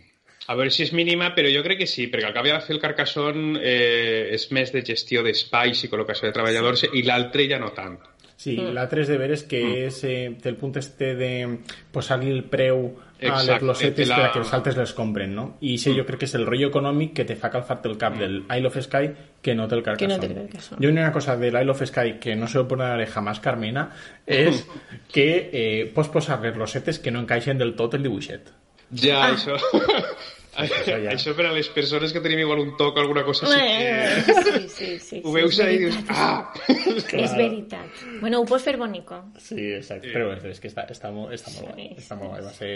[0.51, 2.65] A veure si és mínima, però jo crec que sí, perquè el que havia de
[2.67, 7.47] fer el Carcassonne eh, és més de gestió d'espais i col·locació de treballadors i l'altre
[7.47, 8.01] ja no tant.
[8.41, 8.71] Sí, Mm.
[8.73, 11.59] l'altre és de veres que és, eh, el punt este de
[11.93, 12.87] posar-li el preu
[13.21, 15.59] a les losetes la- per a que els altres les compren, no?
[15.61, 18.17] I això jo crec que és el rotllo econòmic que te fa calfar-te el cap
[18.17, 19.11] del Isle of Sky
[19.43, 20.21] que no té el Que no Carcassonne.
[20.21, 20.87] té el Carcassonne.
[20.87, 23.91] Jo una cosa de l'Isle of Sky que no se lo perdonaré jamás, Carmena,
[24.27, 24.67] és
[25.13, 28.49] que eh, pots posar les rosetes que no encaixen del tot el dibuixet.
[28.95, 29.35] Ja, Ah.
[29.35, 29.59] això...
[30.59, 31.13] Això ja.
[31.13, 33.61] Això per a les persones que tenim igual un toc o alguna cosa així.
[33.61, 35.21] Eh, sí, sí, sí.
[35.23, 35.99] Ho sí, veus ahí i dius...
[36.11, 36.51] Ah!
[36.67, 38.03] És veritat.
[38.21, 39.21] Bueno, ho pots fer bonico.
[39.39, 40.11] Sí, exacte.
[40.11, 41.89] Però és, és que està, està, molt, està molt Sí, guai.
[41.97, 42.47] Està sí, molt guai.
[42.49, 42.73] Va ser...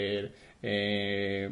[0.63, 1.49] Eh,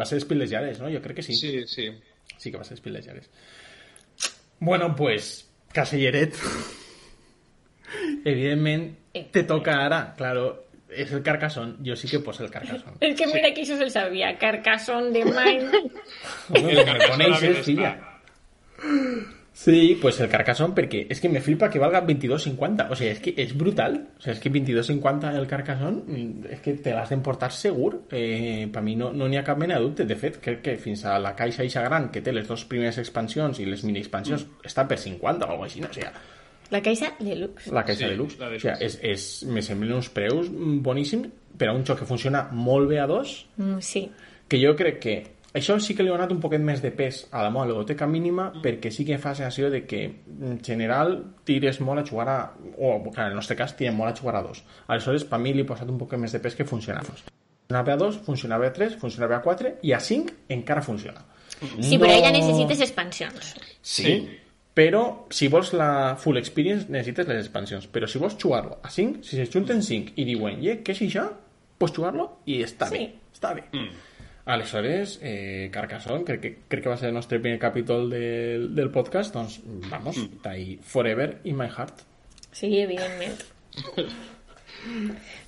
[0.00, 0.90] va ser Spilejares, no?
[0.92, 1.38] Jo crec que sí.
[1.38, 1.88] Sí, sí.
[2.36, 3.30] Sí que va ser Spilejares.
[4.58, 6.34] Bueno, pues, Caselleret.
[8.24, 8.90] Evidentment,
[9.32, 10.69] te toca ara, claro.
[10.92, 12.98] És el Carcassonne, jo sí que poso el Carcassonne.
[13.00, 14.32] És que mira que això se'l sabia.
[14.38, 15.82] Carcassonne de Mine.
[16.54, 17.80] El Carcassonne.
[19.60, 22.86] Sí, pues el Carcassonne, perquè és que me flipa que valga 22.50.
[22.94, 23.98] O sigui, és que és brutal.
[24.16, 28.06] O sigui, és que 22.50 el Carcassonne, mm, és que te l'has d'emportar segur.
[28.08, 30.06] Eh, per mi no no n'hi ha cap mena de dubte.
[30.08, 32.96] De fet, crec que fins a la caixa eixa gran, que té les dues primeres
[33.02, 35.92] expansions i les mini expansions, està per 50 o alguna així, no?
[35.92, 36.08] O sigui,
[36.70, 37.70] La caixa deluxe.
[37.72, 38.38] la caixa Sí, de luxe.
[38.38, 38.68] la O deluxe.
[38.76, 41.28] sigui, és, és, me semblen uns preus boníssims
[41.58, 44.10] per a un joc que funciona molt bé a dos, Mm, sí.
[44.48, 45.14] que jo crec que
[45.52, 48.06] això sí que li ha donat un poquet més de pes a la meva ludoteca
[48.06, 50.04] mínima perquè sí que fa sensació de que
[50.40, 54.20] en general tires molt a jugar a o en el nostre cas tirem molt a
[54.20, 56.64] jugar a dos aleshores per mi li he posat un poquet més de pes que
[56.64, 57.24] funciona a dos
[57.70, 61.24] funcionava a 2, funcionava a 3 funcionava a 4 i a 5 encara funciona
[61.80, 63.54] Sí, però ja necessites expansions.
[63.82, 64.28] sí,
[64.74, 69.24] però si vols la full experience necessites les expansions però si vols jugar-lo a 5
[69.26, 71.26] si se junten 5 i diuen yeah, què és això?
[71.80, 72.98] pots jugar-lo i està Sí.
[72.98, 73.64] bé està bé
[74.50, 78.88] Aleshores, eh, Carcassonne, crec que, crec que va ser el nostre primer capítol del, del
[78.90, 82.00] podcast, doncs, vamos, està ahí forever in my heart.
[82.50, 83.36] Sí, evidentment.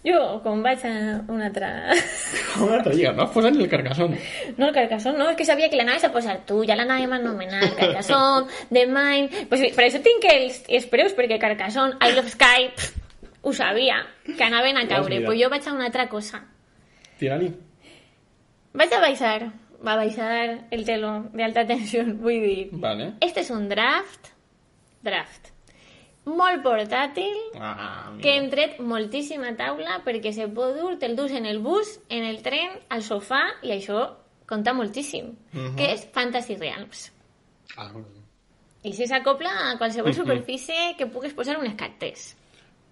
[0.05, 0.92] Jo, com vaig a
[1.31, 1.68] una altra...
[2.53, 3.29] Com una altra lliga, no?
[3.33, 4.18] Posa ni el Carcassonne.
[4.57, 7.21] No, el Carcassonne, no, és que sabia que l'anaves a posar tu, ja l'anàvem a
[7.21, 9.47] anomenar Carcassonne, The Mine...
[9.49, 12.99] Pues, per això tinc els, els preus, perquè Carcassonne, I Love Sky, pff,
[13.42, 15.16] ho sabia, que anaven a caure.
[15.16, 15.31] mirat.
[15.31, 16.42] Pues jo vaig a una altra cosa.
[17.18, 17.53] Tira-li.
[18.75, 19.51] Vaig a baixar,
[19.87, 22.68] va baixar el telo de alta tensió, vull dir...
[22.73, 23.12] Vale.
[23.21, 24.31] Este és un draft,
[25.03, 25.52] draft,
[26.25, 31.47] molt portàtil, Ah, que hem tret moltíssima taula perquè se pot dur, te'l dus en
[31.47, 34.05] el bus, en el tren, al sofà, i això
[34.47, 35.33] compta moltíssim,
[35.77, 37.11] que és Fantasy Realms.
[37.77, 37.91] Ah.
[38.85, 42.37] I si s'acopla a qualsevol superfície que pugues posar unes cartes.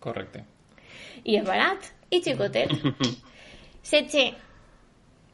[0.00, 0.44] Correcte.
[1.24, 2.70] I és barat, i xicotet.
[3.82, 4.34] Setge,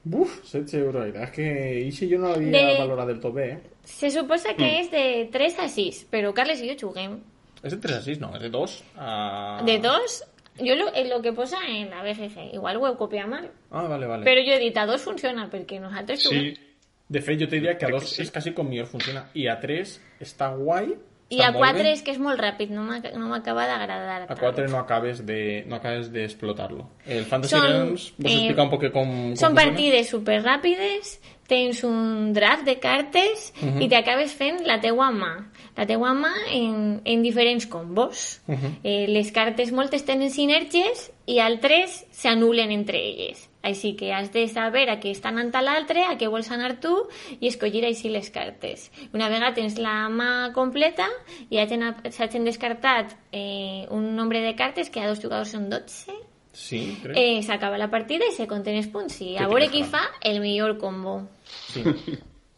[0.06, 1.08] Buf, 16 euros.
[1.18, 1.46] És que
[1.88, 3.60] ixe jo no l'havia De- valorat del tot bé, eh?
[3.86, 7.16] se suposa que és de 3 a 6, però Carles i jo juguem.
[7.62, 9.62] És de 3 a 6, no, és de 2 a...
[9.64, 10.16] De 2,
[10.60, 13.82] jo lo, eh, lo que posa en la BGG, igual ho he copiat mal, Ah,
[13.88, 14.24] vale, vale.
[14.24, 16.54] però jo he dit a 2 funciona perquè nosaltres juguem.
[16.54, 16.62] Sí,
[17.08, 18.22] De fet, jo te diria que a Crec 2 que sí.
[18.22, 19.28] és quasi com millor funciona.
[19.32, 20.88] I a 3 està guai.
[21.28, 21.92] I està a molt 4 bé.
[21.92, 24.22] és que és molt ràpid, no m'ac- no m'acaba d'agradar.
[24.22, 24.40] A tant.
[24.40, 26.88] 4 no acabes de no acabes de explotar-lo.
[27.06, 29.54] El Fantasy Son, Realms, vos eh, explica un poc com, com Són funciona?
[29.54, 33.82] partides super ràpides, tens un draft de cartes Mhm.
[33.82, 35.46] i t'acabes fent la teua mà.
[35.76, 38.40] La teua mà en, en diferents combos.
[38.46, 38.78] Mhm.
[38.82, 43.48] eh, les cartes moltes tenen sinergies i altres s'anulen entre elles.
[43.62, 46.78] Així que has de saber a què està anant a l'altre, a què vols anar
[46.80, 47.08] tu
[47.40, 48.92] i escollir així les cartes.
[49.12, 51.08] Una vegada tens la mà completa
[51.50, 56.12] i hagin, s'hagin descartat eh, un nombre de cartes que a dos jugadors són 12
[56.52, 57.16] Sí, crec.
[57.18, 60.00] eh, s'acaba la partida i se compten els punts i a Que veure qui fa
[60.22, 61.28] el millor combo
[61.72, 61.82] Sí.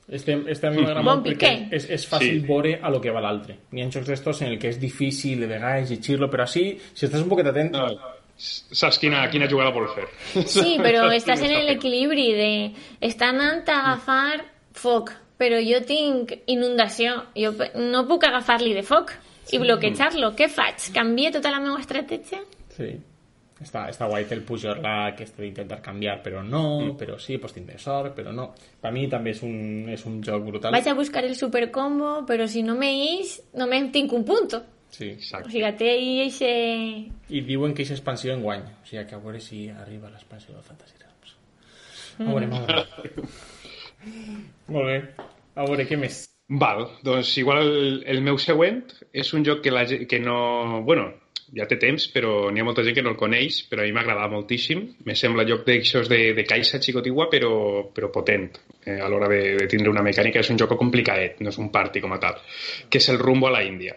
[0.08, 2.46] Este, este a mi m'agrada Bon molt perquè és, és fàcil Sí.
[2.48, 3.58] veure a lo que va l'altre.
[3.72, 7.04] Hi ha jocs d'estos en el que és difícil de vegades llegir-lo, però així, si
[7.06, 7.72] estàs un poquet atent...
[7.76, 7.90] no,
[8.38, 10.06] saps quina, quina jugada vol fer.
[10.46, 12.50] sí, però estàs en l'equilibri de
[13.04, 14.44] està anant a agafar
[14.78, 19.12] foc però jo tinc inundació jo no puc agafar-li de foc
[19.52, 20.90] i bloquejar-lo, què faig?
[20.94, 22.40] Canvie tota la meva estratègia?
[22.76, 22.90] Sí.
[23.58, 27.78] Està, està guai el pujar-la que està d'intentar canviar, però no, però sí, pues tindré
[27.82, 28.52] sort, però no.
[28.80, 30.74] Per mi també és un, és un joc brutal.
[30.76, 34.62] Vaig a buscar el supercombo, però si no me ix, només tinc un punto.
[34.90, 35.10] Sí.
[35.10, 35.50] O Exacte.
[35.50, 36.52] sigui, té ahí eixe...
[37.28, 38.62] I diuen que és expansió en guany.
[38.62, 41.36] O sigui, que a veure si arriba l'expansió del Fantasy Realms.
[42.18, 43.28] A veure, a veure.
[44.74, 44.98] Molt bé.
[45.58, 46.22] A veure, què més?
[46.48, 48.80] Val, doncs igual el, el meu següent
[49.12, 50.80] és un joc que, la, que no...
[50.86, 51.10] Bueno,
[51.56, 53.92] ja té temps, però n'hi ha molta gent que no el coneix, però a mi
[53.96, 54.82] m'agrada moltíssim.
[55.08, 57.52] Me sembla joc d'aixòs de, de caixa xicotigua, però,
[57.94, 58.50] però potent
[58.84, 60.40] eh, a l'hora de, de tindre una mecànica.
[60.44, 62.36] És un joc complicadet, no és un party com a tal,
[62.90, 63.96] que és el Rumbo a la Índia.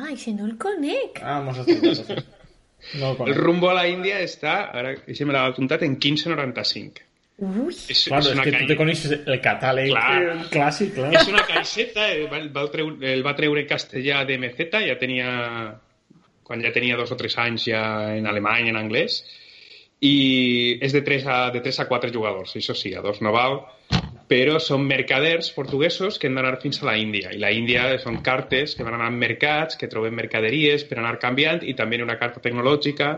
[0.00, 1.18] Ai, si no el conec.
[1.22, 1.60] Ah, mos.
[1.60, 3.36] No el El conec.
[3.36, 7.06] Rumbo a la Índia està, ara ja me l'ha apuntat, en 15.95.
[7.40, 8.66] Ui, És, Claro, és és que tu canya.
[8.68, 10.48] te coneixes el catàleg Clar.
[10.52, 11.12] clàssic, clar.
[11.16, 14.66] És una caixeta, el va, el va, treure, el va treure en castellà de MZ,
[14.86, 15.30] ja tenia,
[16.50, 17.84] quan ja tenia dos o tres anys ja
[18.16, 19.20] en alemany, en anglès,
[20.02, 23.30] i és de 3 a, de 3 a 4 jugadors, això sí, a dos no
[23.36, 23.60] val,
[24.30, 28.18] però són mercaders portuguesos que han d'anar fins a la Índia, i la Índia són
[28.26, 32.18] cartes que van anar a mercats, que troben mercaderies per anar canviant, i també una
[32.18, 33.12] carta tecnològica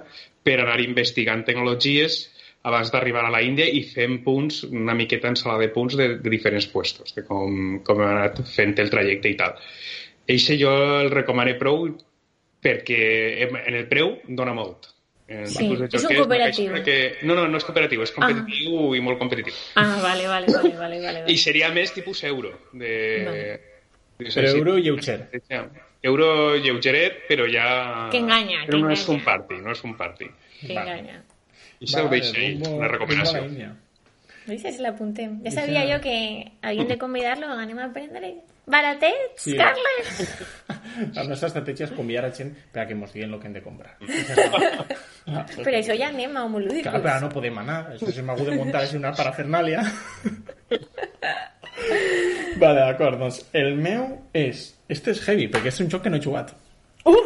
[0.45, 2.27] per anar investigant tecnologies
[2.69, 6.31] abans d'arribar a la Índia i fent punts, una miqueta ensalada de punts de, de
[6.31, 9.57] diferents puestos, de com, com hem anat fent el trajecte i tal.
[10.31, 11.89] Eixe jo el recomano prou
[12.63, 14.89] perquè en el preu dona molt.
[15.33, 16.73] En Sí, és un cooperatiu.
[16.85, 16.97] Que...
[17.25, 19.55] No, no, no és cooperatiu, és competitiu i molt competitiu.
[19.81, 21.19] Ah, vale, vale, vale, vale, vale.
[21.21, 21.37] I vale.
[21.41, 22.51] seria més tipus euro.
[22.73, 22.93] De...
[23.27, 23.45] Vale.
[23.45, 23.61] de-
[24.23, 25.25] Però sí, euro lleuger.
[26.03, 28.09] Euro lleugeret, però ja...
[28.13, 29.19] Que enganya, Però que no és enganya.
[29.19, 30.29] un party, no és un party.
[30.61, 31.23] Que enganya.
[31.81, 33.41] I això ho Vale, deixa ahí, rumbo- una recomanació.
[33.41, 33.73] la Índia.
[34.47, 35.41] Dices, l'apuntem.
[35.45, 38.35] Ja sabia jo que havíem de convidar-lo, anem a aprendre.
[38.65, 39.57] Baratets, Sí.
[39.59, 40.29] Carles!
[41.17, 43.97] La nostra estratègia és convidar a gent perquè mos diguen el que hem de comprar.
[45.65, 46.87] Per això ja anem a Homolúdicos.
[46.93, 47.81] Clar, però no podem anar.
[47.97, 49.83] Això se m'ha hagut de muntar així una parafernàlia.
[52.63, 53.19] vale, d'acord.
[53.21, 54.69] Doncs el meu és...
[54.93, 56.53] Este és heavy, perquè és un joc que no he jugat.
[57.09, 57.23] Uh!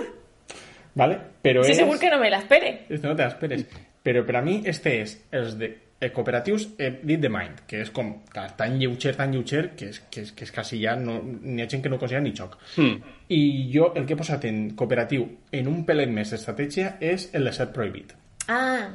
[0.96, 1.18] Vale?
[1.44, 1.80] Però Sí, és...
[1.82, 2.68] segur que no me l'espere.
[2.88, 3.66] Este no te l'esperes.
[4.06, 5.68] Però per a mi este és els de
[6.00, 9.90] eh, cooperatius eh, dit de mind, que és com clar, tan lleuger, tan lleuger, que
[9.92, 12.34] és, que és, que és quasi ja no, n'hi ha gent que no considera ni
[12.36, 12.58] joc.
[12.76, 13.00] Hmm.
[13.32, 13.40] I
[13.72, 17.56] jo el que he posat en cooperatiu en un pelet més d'estratègia és el de
[17.56, 18.14] ser prohibit.
[18.46, 18.86] Ah,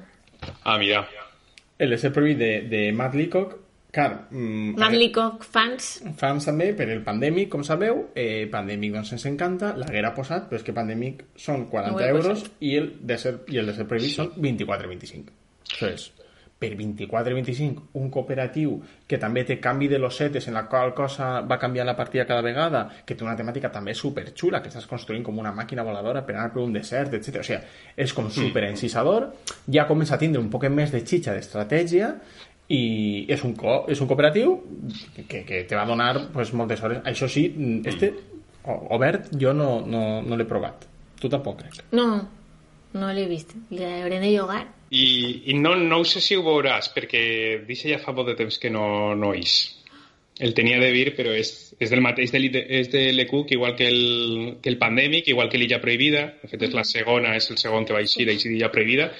[0.63, 1.07] Ah, mira.
[1.77, 3.55] El de ser prohibit de, de Matt Leacock,
[3.91, 6.03] clar, mm, Madlicock fans.
[6.17, 10.59] fans també per el Pandemic, com sabeu, eh, Pandemic doncs ens encanta, l'haguera posat, però
[10.61, 13.71] és que Pandemic són 40 No ho he euros i el, de ser, i el
[13.71, 15.33] de ser prohibit són 24,25.
[15.71, 16.11] Això és,
[16.61, 18.75] per 24,25, un cooperatiu
[19.09, 22.43] que també té canvi de losetes en la qual cosa va canviar la partida cada
[22.45, 26.35] vegada, que té una temàtica també superxula, que estàs construint com una màquina voladora per
[26.35, 27.39] anar per un desert, etc.
[27.41, 27.59] O sigui,
[27.97, 29.31] és com super encisador,
[29.73, 32.11] ja comença a tindre un poc més de xitxa d'estratègia
[32.71, 34.53] i és un, co és un cooperatiu
[35.27, 37.01] que, que te va donar pues, moltes hores.
[37.09, 37.47] Això sí,
[37.89, 38.13] este
[38.63, 40.85] o- obert jo no, no, no l'he provat.
[41.19, 41.81] Tu tampoc, crec.
[41.91, 42.05] No,
[42.93, 43.51] no l'he vist.
[43.73, 44.67] L'hauré de llogar.
[44.91, 47.21] I, i no, no ho sé si ho veuràs, perquè
[47.67, 49.77] dice ja fa molt de temps que no, no és.
[50.41, 54.57] El tenia de dir, però és, és del mateix, és de l'ECUC, igual que el,
[54.61, 56.25] que el Pandemic, igual que l'Illa Prohibida.
[56.41, 59.11] De fet, és la segona, és el segon que va eixir, eixir d'Illa Prohibida.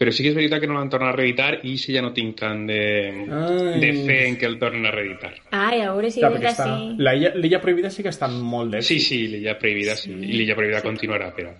[0.00, 2.14] Però sí que és veritat que no l'han tornat a reeditar i si ja no
[2.16, 2.78] tinc tant de,
[3.26, 3.80] Ai.
[3.82, 5.34] de fe en que el tornen a reeditar.
[5.50, 6.68] Ai, a veure si Clar, està...
[6.70, 6.94] així.
[7.04, 8.94] La illa, l'illa prohibida sí que està molt d'èxit.
[8.94, 10.14] Sí, sí, l'Illa Prohibida, sí.
[10.14, 11.52] I l'Illa Prohibida continuarà, però...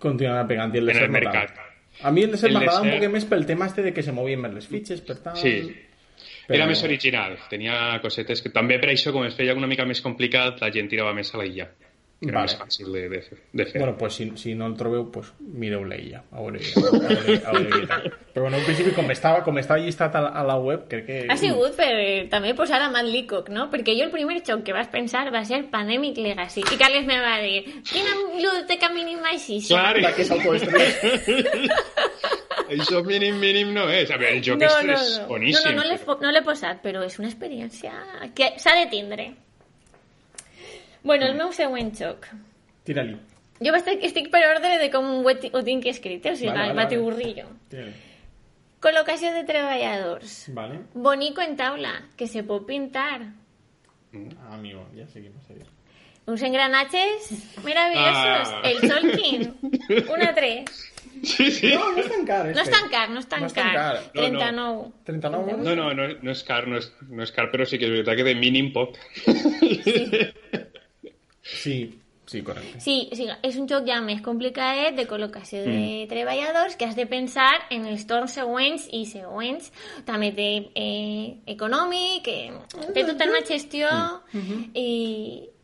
[0.00, 1.52] Continuarà pegant i el de En ser el mercat.
[1.58, 1.68] tant.
[2.00, 3.82] A mi el de ser El de m'agradava un ser- poc més pel tema este
[3.82, 5.36] de que se movien més les fitxes, per tant...
[5.36, 5.54] Sí.
[6.46, 9.84] Però- Era més original, tenia cosetes que també per això, com es feia una mica
[9.86, 11.68] més complicat, la gent tirava més a la illa.
[12.22, 12.52] Que era Vale.
[12.52, 13.80] més fàcil de, de, fer- de fer.
[13.82, 16.20] Bueno, pues si, si no el trobeu, pues mireu l'illa.
[16.30, 18.12] A veure, a veure, a veure.
[18.32, 21.04] Però bueno, en principi, com estava, com estava llistat a la, a la web, crec
[21.08, 21.16] que...
[21.28, 23.66] Ha sigut per eh, també posar a Matt Leacock, no?
[23.74, 26.62] Perquè jo el primer xoc que vas pensar va ser Pandemic Legacy.
[26.62, 29.74] I Carles me va dir, quina ludoteca mínima és això?
[29.74, 31.02] Clar, La que s'autodestrueix.
[32.72, 34.10] això mínim, mínim no és.
[34.10, 35.26] A veure, el joc No, és, no, és no.
[35.28, 35.64] boníssim.
[35.66, 37.92] No, no, no l'he no l'he posat, però és una experiència
[38.36, 39.32] que s'ha de tindre.
[41.02, 42.28] Bueno, el meu següent xoc.
[42.86, 43.16] Tira-li.
[43.62, 46.32] Jo estic, estic per ordre de com ho, ho tinc escrit, eh?
[46.32, 47.02] o sigui, Vale, vale, vale, vale, vale.
[47.02, 47.46] burrillo.
[47.70, 47.92] Tira-li.
[48.82, 50.32] Col·locació de treballadors.
[50.56, 50.80] Vale.
[50.94, 53.20] Bonico en taula, que se pot pintar.
[54.12, 55.62] Ah, amigo, ya seguimos ahí.
[56.26, 57.30] Uns engranatges
[57.64, 58.48] maravillosos.
[58.52, 58.62] Ah.
[58.64, 59.54] El Solkin.
[60.12, 60.64] Una 3.
[61.22, 61.70] Sí, sí.
[61.74, 62.62] No, no és tan car, No este.
[62.62, 63.74] és tan car, no és tan No és tan car.
[63.74, 63.94] car.
[64.14, 64.92] No, no.
[65.04, 65.04] 39.
[65.04, 67.86] 39 No, no, no, no és car, no és, no és car, però sí que
[67.86, 68.98] és veritat que de mínim poc.
[69.14, 69.30] Sí,
[72.26, 72.80] sí, correcte.
[72.80, 76.96] Sí, o sigui, és un joc ja més complicat de col·locació de treballadors que has
[76.96, 79.68] de pensar en els torns següents i següents.
[80.08, 83.90] També té eh, econòmic, eh, té tota una gestió
[84.32, 84.88] i,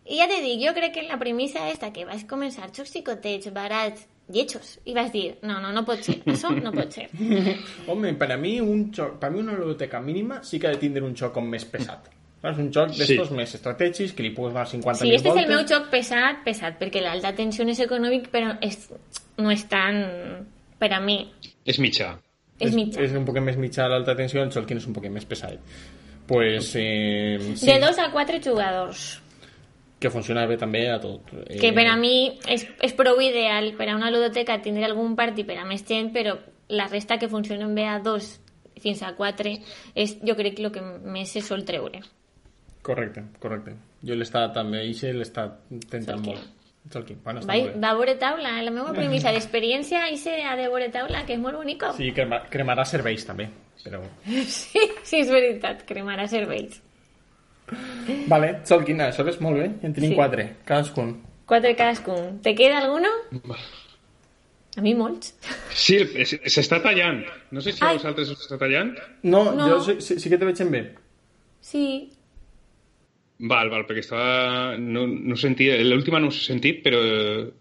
[0.05, 3.51] i ja te dic, jo crec que la premissa esta que vas començar jocs xicotets,
[3.55, 7.09] barats, lletjos, i vas dir, no, no, no pot ser, això no pot ser.
[7.91, 10.77] Home, per a mi, un joc, per a mi una biblioteca mínima sí que ha
[10.77, 12.13] de tindre un joc com més pesat.
[12.43, 13.35] És un joc d'estos Sí.
[13.35, 15.51] més estratègics, que li pugues donar 50.000 Sí, este és voltes.
[15.51, 18.89] el meu joc pesat, pesat, perquè l'alta tensió és econòmic, però és,
[19.39, 20.47] no és tan...
[20.79, 21.29] Per a mi,
[21.67, 22.17] És mitjà.
[22.61, 23.01] és mitjà.
[23.03, 25.59] És un poc més mitjà l'alta tensió, el Solkin és un poc més pesat.
[26.29, 29.21] Pues, eh, sí, De dos a quatre jugadors.
[29.99, 31.23] que funciona bé també a tot.
[31.49, 35.17] Eh, Que per a mi és, és prou ideal per a una ludoteca tindre algun
[35.17, 38.39] party per a més gent, però la resta que funcionen bé a dos
[38.81, 39.59] fins a quatre
[39.97, 41.99] és, jo crec, el que més se sol treure.
[42.83, 43.75] Correcte, correcte.
[44.07, 45.49] Jo l'està també, Ixe l'està
[45.91, 46.35] tentant Solkin.
[46.35, 46.55] molt.
[46.93, 47.81] Solkin, bueno, està Vai, molt bé.
[47.81, 51.35] va a veure taula, la meva premissa d'experiència i se ha de veure taula, que
[51.35, 51.93] és molt bonico.
[51.97, 53.49] Sí, crema, cremarà serveis també,
[53.85, 54.01] però...
[54.47, 56.81] sí, sí, és veritat, cremarà serveis.
[58.29, 60.17] Vale, Solkin, aleshores, molt bé, en tenim Sí.
[60.17, 61.11] quatre, cadascun.
[61.45, 62.39] Quatre cadascun.
[62.41, 63.09] Te queda alguno?
[64.77, 65.35] A mi molts.
[65.79, 67.21] Sí, es- s'està tallant.
[67.51, 67.97] No sé si a Ai.
[67.99, 68.97] vosaltres us està tallant.
[69.23, 69.69] No, No.
[69.69, 70.81] jo sí, sí, sí que te veig en bé.
[71.61, 72.13] Sí.
[73.39, 74.77] Val, val, perquè estava...
[74.79, 75.77] No, no sentia...
[75.87, 76.99] L'última no us he sentit, però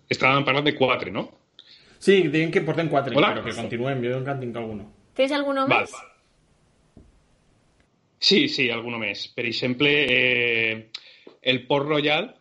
[0.10, 1.28] estàvem parlant de quatre, no?
[2.00, 3.34] Sí, diuen que porten quatre, Hola?
[3.36, 4.02] però que continuem.
[4.06, 4.88] Jo encara en tinc alguno.
[5.18, 5.94] Tens alguno Val, més?
[5.94, 7.06] val.
[8.20, 9.28] Sí, sí, alguno més.
[9.36, 10.90] Per exemple, eh,
[11.42, 12.34] el Port Royal,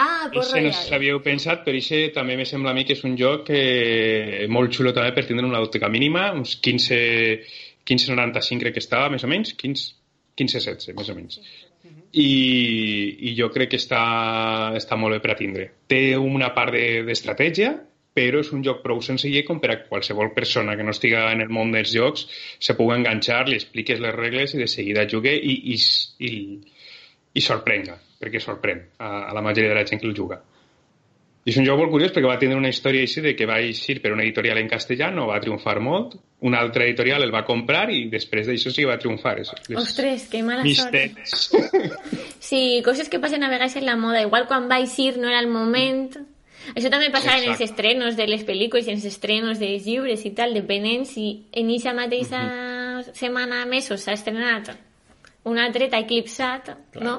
[0.00, 0.74] Ah, por Ese no Royal.
[0.74, 3.46] sé si l'havíeu pensat, però ese també me sembla a mi que és un joc
[3.48, 7.40] que molt xulo també per tindre una òptica mínima, uns 15,
[7.88, 9.88] 15,95 crec que estava, més o menys, 15,
[10.38, 11.40] 15,16, més o menys.
[12.12, 14.00] I, I jo crec que està,
[14.78, 15.68] està molt bé per a tindre.
[15.86, 17.74] Té una part de- d'estratègia,
[18.18, 21.44] però és un joc prou senzill com per a qualsevol persona que no estiga en
[21.44, 22.26] el món dels jocs
[22.58, 25.78] se pugui enganxar, li expliques les regles i de seguida jugue i, i,
[26.26, 26.32] i,
[27.34, 30.40] i sorprenga, perquè sorprèn a, a la majoria de la gent que el juga.
[31.48, 33.54] I és un joc molt curiós perquè va tindre una història així de que va
[33.64, 37.40] eixir per una editorial en castellà, no va triomfar molt, una altra editorial el va
[37.48, 39.38] comprar i després d'això sí que va triomfar.
[39.40, 40.92] És, les Ostres, que mala sort.
[40.92, 41.46] misteris.
[42.38, 44.20] Sí, coses que passen a vegades en la moda.
[44.26, 46.10] Igual quan va eixir no era el moment.
[46.74, 47.70] Això també passava en els Exacte.
[47.72, 51.72] estrenos de les pel·lícules i en els estrenos dels llibres i tal, depenent si en
[51.72, 52.44] eixa mateixa
[53.14, 54.74] setmana mesos s'ha estrenat
[55.48, 57.04] un altre t'ha eclipsat, Clar.
[57.04, 57.16] no?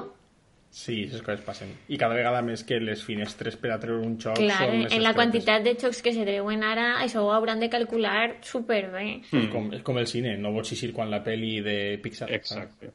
[0.70, 1.72] Sí, aquestes coses passen.
[1.90, 4.82] I cada vegada més que les finestres per a treure un xoc Clar, són en,
[4.84, 8.36] més en la quantitat de xocs que se treuen ara, això ho hauran de calcular
[8.46, 9.20] superbé.
[9.34, 12.30] És com, és com el cine, no pots eixir quan la pel·li de Pixar.
[12.32, 12.92] Exacte.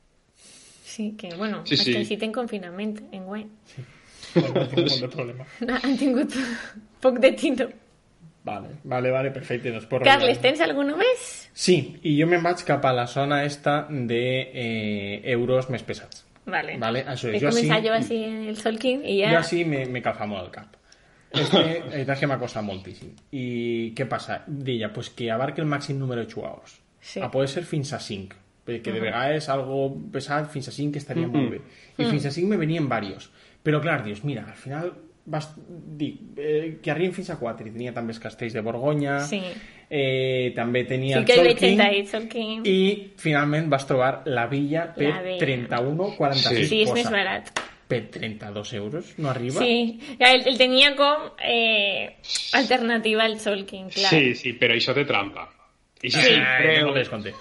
[0.85, 2.13] Sí, que, bueno, Sí, sí, sí.
[2.13, 3.49] és que en confinament, en guany.
[3.73, 3.91] saps?
[4.35, 5.45] No molt de problema.
[5.83, 6.33] Han tingut
[7.03, 7.67] poc de tino.
[8.45, 9.71] Vale, vale, vale, perfecte.
[9.73, 11.49] Doncs por Carles, tens alguna més?
[11.51, 14.21] Sí, i jo me'n vaig cap a la zona esta de
[14.53, 16.24] eh, euros més pesats.
[16.45, 16.77] Vale.
[16.81, 17.43] Vale, això He és.
[17.43, 19.31] Jo començat sí, jo així en el Solking i ja...
[19.34, 20.77] Jo així me, me calfa molt el cap.
[21.36, 23.13] Este, la veritat és que m'ha costat moltíssim.
[23.36, 23.45] I
[23.97, 24.39] què passa?
[24.47, 26.77] Deia, pues que abarque el màxim número de jugadors.
[27.01, 27.21] Sí.
[27.21, 28.41] A poder ser fins a 5.
[28.65, 31.60] Perquè de vegades algo pesat fins a 5 estaria molt bé.
[31.99, 33.27] I fins a 5 me venien varios.
[33.65, 34.93] Però clar, dius, mira, al final
[35.25, 39.19] vas dir eh, que arribin fins a 4 i tenia també els castells de Borgonya
[39.25, 39.39] Sí.
[39.89, 42.65] eh, també tenia Sí el el veig Solking en David Solking.
[42.67, 45.39] i finalment vas trobar la villa per La villa.
[45.39, 47.49] 31,46 Sí, és més barat.
[47.88, 52.17] per 32 euros no arriba Sí, ja, el, el tenia com eh,
[52.53, 54.09] alternativa al Solking, clar.
[54.09, 55.49] Sí, sí, però això té trampa.
[56.01, 56.19] I sí.
[56.19, 57.33] és el ah, preu, no descompte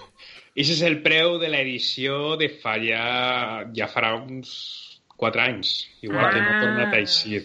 [0.55, 4.53] Ese és el preu de l'edició de fa ja, ja farà uns
[5.17, 6.61] 4 anys, igual que no ha Ah.
[6.61, 7.41] tornat a eixir.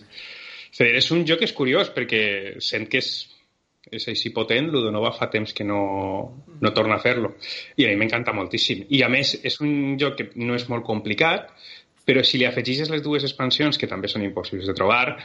[0.80, 2.22] Dir, és un joc és curiós perquè
[2.64, 3.10] sent que és,
[3.92, 5.82] és així potent, el de Nova fa temps que no,
[6.60, 7.34] no torna a fer-lo.
[7.76, 8.86] I a mi m'encanta moltíssim.
[8.88, 11.50] I a més, és un joc que no és molt complicat,
[12.08, 15.18] però si li afegeixes les dues expansions, que també són impossibles de trobar,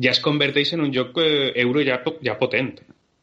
[0.00, 2.74] ja es converteix en un joc eh, euro ja, ja potent.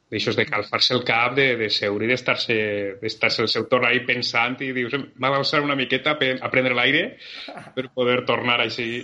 [0.09, 2.55] D'això de calfar-se el cap, de, de seure i d'estar-se
[2.97, 7.03] d'estar el seu torn ahí pensant i dius, m'ha d'alçar una miqueta a prendre l'aire
[7.75, 9.03] per poder tornar així.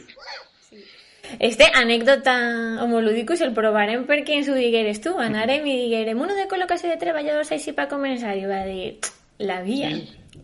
[1.39, 2.35] Este anècdota
[2.83, 5.15] homolúdicus el provarem perquè ens ho digueres tu.
[5.19, 8.35] Anarem i diguerem uno de col·locació de treballadors així per començar.
[8.37, 8.95] I va dir,
[9.39, 9.89] la via.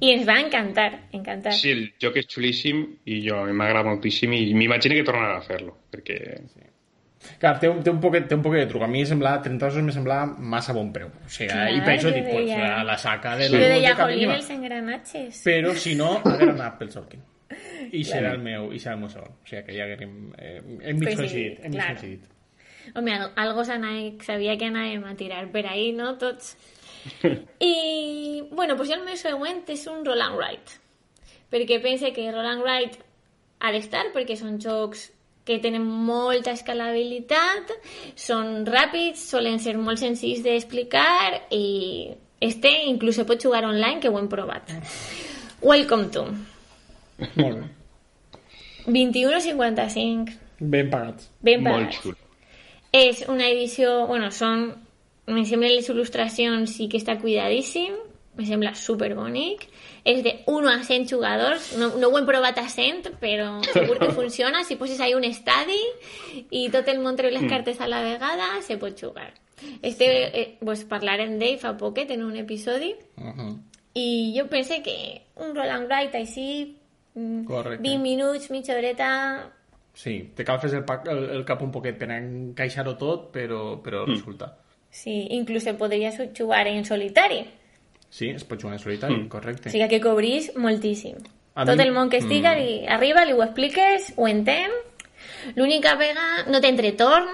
[0.01, 1.53] I ens va encantar, encantar.
[1.53, 5.75] Sí, el joc és xulíssim i jo m'agrada moltíssim i m'imagino que tornarà a fer-lo,
[5.91, 6.19] perquè
[7.37, 8.81] Clar, té un, té un, poquet, té un poquet de truc.
[8.81, 11.11] A mi semblava, 30 euros me semblava massa bon preu.
[11.21, 13.59] O sigui, Clar, i per això jo dic, pues, deia- a la saca de Jo
[13.59, 15.43] la deia, música jolín, els engranatges.
[15.45, 17.21] Però si no, hagués anat pel Solking.
[17.91, 19.33] I serà el meu, i serà el meu segon.
[19.41, 20.13] O sigui, que ja haguéssim...
[20.37, 21.59] Eh, hem mig Coincidit.
[21.65, 21.95] Hem claro.
[21.95, 22.27] coincidit.
[22.97, 26.15] Home, al- algo s'anava- sabia que anàvem a tirar per ahí, no?
[26.17, 26.55] Tots.
[27.59, 30.77] I, bueno, pues jo el meu següent és un roll and write.
[31.51, 32.99] Perquè pense que roll and write
[33.61, 35.09] ha d'estar, perquè són jocs
[35.45, 37.71] que tenen molta escalabilitat,
[38.15, 44.17] són ràpids, solen ser molt senzills d'explicar i este inclús pot jugar online, que ho
[44.19, 44.69] hem provat.
[45.61, 46.25] Welcome to.
[47.35, 47.67] Molt bé.
[48.87, 50.37] 21.55.
[50.59, 51.29] Ben pagats.
[51.41, 52.01] Ben molt pagats.
[52.03, 52.17] xulo.
[52.91, 54.65] És una edició, bueno, són,
[55.31, 57.93] me semblen les il·lustracions i que està cuidadíssim,
[58.35, 59.67] me sembla super bonic.
[60.03, 63.99] És de 1 a 100 jugadors, no, no ho hem provat a 100, però segur
[64.01, 64.63] que funciona.
[64.65, 65.77] Si poses ahí un estadi
[66.49, 69.29] i tot el món treu les cartes a la vegada, se pot jugar.
[69.83, 70.07] Este,
[70.41, 73.57] eh, pues, parlarem d'ell fa poquet en un episodi Uh -huh.
[73.93, 76.80] i jo pense que un roll and write així, mm,
[77.45, 77.81] Correcte.
[77.83, 79.51] 20 minuts, mitja horeta,
[79.93, 84.05] Sí, te calfes el, pa- el, el cap un poquet per encaixar-ho tot, però, però
[84.07, 84.57] resulta.
[84.89, 87.45] sí, inclús se podria jugar en solitari.
[88.09, 89.67] Sí, es pot jugar en solitari, correcte.
[89.67, 91.15] O sigui que cobrís moltíssim.
[91.55, 92.59] A Tot mi- el món que estiga, Mm.
[92.59, 94.71] li arriba, li ho expliques, ho entén.
[95.55, 97.27] L'única pega, no té entretorn,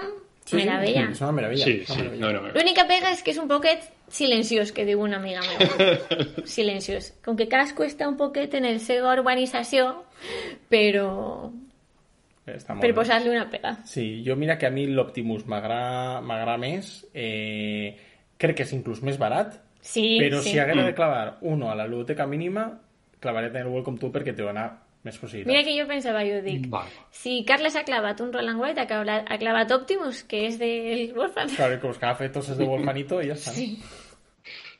[0.48, 1.04] Sí, meravella.
[1.06, 1.64] Sí, és una meravella.
[1.64, 2.32] Sí, sí, meravella.
[2.32, 5.98] no, no, L'única pega és que és un poquet silenciós, que diu una amiga meva.
[6.56, 7.12] silenciós.
[7.24, 9.90] Com que cadascú està un poquet en el seva urbanització,
[10.72, 11.08] però...
[12.48, 13.74] Està molt Per posar-li una pega.
[13.84, 16.94] Sí, jo mira que a mi l'Optimus m'agrada més.
[17.12, 17.92] Eh,
[18.40, 20.50] crec que és inclús més barat, Sí, però sí.
[20.50, 22.80] si haguera de clavar uno a la biblioteca mínima,
[23.20, 24.66] clavaré també el Welcome to perquè te dona
[25.06, 25.50] més possibilitats.
[25.52, 26.90] Mira que jo pensava, jo dic, Vale.
[27.14, 31.14] si Carles ha clavat un Roland White, ha clavat, ha clavat Optimus, que és del
[31.16, 31.54] Wolfman.
[31.54, 33.54] Claro, que buscava fer tots els de Wolfanito i ja està.
[33.56, 33.76] Sí.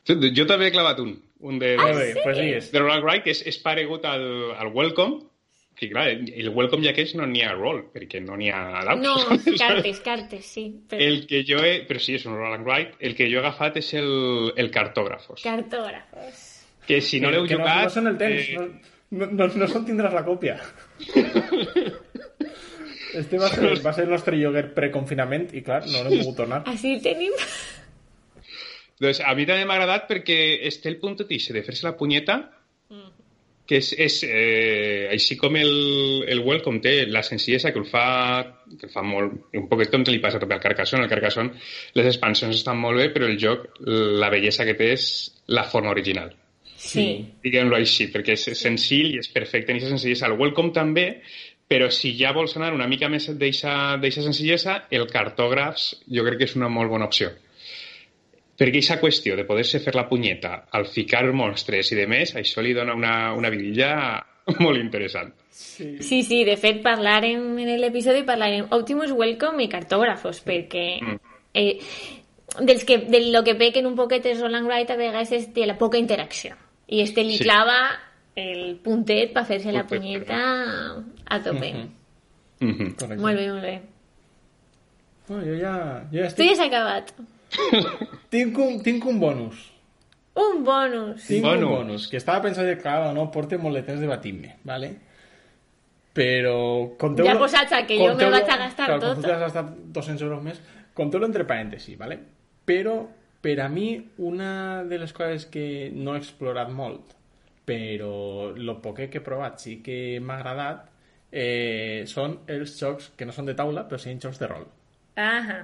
[0.09, 1.17] Jo també he clavat un.
[1.39, 2.71] Un de, Molt bé, pues digues.
[2.73, 4.23] de Roland Wright, que és, és paregut al,
[4.59, 5.21] al Welcome,
[5.79, 8.99] que clar, el Welcome ja aquests no n'hi ha roll, perquè no n'hi ha daus.
[8.99, 9.13] No,
[9.61, 10.65] cartes, cartes, sí.
[10.91, 10.99] Però...
[11.05, 11.77] El que jo he...
[11.87, 12.97] Però sí, és un Roland Wright.
[12.99, 14.11] El que jo he agafat és el,
[14.59, 15.39] el cartògrafos.
[15.45, 16.43] Cartògrafos.
[16.89, 17.85] Que si no l'heu que jugat...
[17.85, 20.59] No, no són el temps, eh, no, no, no, no són tindràs la còpia.
[23.19, 26.61] Este va ser, va ser el nostre lloguer preconfinament i clar, no l'hem pogut tornar.
[26.69, 27.33] Així tenim.
[29.01, 31.95] Doncs a mi també m'ha agradat perquè es té el punt ixe de fer-se la
[31.97, 32.37] punyeta,
[33.69, 35.73] que és, és eh, així com el,
[36.33, 38.05] el Welcome té la senzillesa que el fa,
[38.73, 41.05] que el fa molt, un poquet com te li passa també al Carcassonne.
[41.05, 41.53] Al Carcassonne
[41.99, 45.05] les expansions estan molt bé, però el joc, la bellesa que té és
[45.53, 46.33] la forma original.
[46.79, 47.05] Sí.
[47.43, 50.29] diguem-lo així, perquè és senzill i és perfecte en aquesta senzillesa.
[50.29, 51.07] El Welcome també,
[51.69, 56.47] però si ja vols anar una mica més d'eixa senzillesa, el cartògrafs jo crec que
[56.47, 57.33] és una molt bona opció.
[58.59, 62.63] Perquè aquesta qüestió de poder-se fer la punyeta al ficar monstres i de més, això
[62.63, 63.91] li dona una, una vidilla
[64.65, 65.35] molt interessant.
[65.51, 70.87] Sí, sí, de fet parlarem en l'episodi parlarem Optimus Welcome i cartògrafos, perquè
[71.53, 71.75] eh,
[72.59, 75.67] dels que, de lo que pequen un poquet els Roland Wright a vegades és de
[75.69, 76.57] la poca interacció.
[76.89, 77.39] I este Sí.
[77.43, 77.77] clava
[78.35, 80.39] el puntet per fer-se la punyeta
[81.25, 81.71] a tope.
[82.59, 83.17] Correcte.
[83.21, 83.73] Molt bé, molt bé.
[85.29, 85.73] No, jo ja,
[86.11, 86.45] jo ja Tu estic...
[86.47, 87.11] ja has acabat.
[88.33, 89.67] Tinc un, tinc un bonus.
[90.39, 91.25] Un bonus.
[91.27, 91.63] Tinc Bonus.
[91.63, 92.07] un bonus.
[92.07, 94.91] Que estava pensant que, clar, no, porte molt de temps debatint-me, ¿vale?
[96.15, 96.55] Però...
[96.99, 99.15] Conteu Ja posats a que jo me vaig a gastar clar, tot.
[99.17, 100.61] Com tu t'has gastat 200 euros més,
[100.97, 102.17] conteu-lo entre parèntesis, ¿vale?
[102.69, 102.95] Però,
[103.41, 107.15] per a mi, una de les coses que no he explorat molt,
[107.65, 110.87] però lo poquet que he provat sí que m'ha agradat,
[111.31, 114.65] eh, són els jocs que no són de taula, però sí jocs de rol.
[115.15, 115.59] Ahà.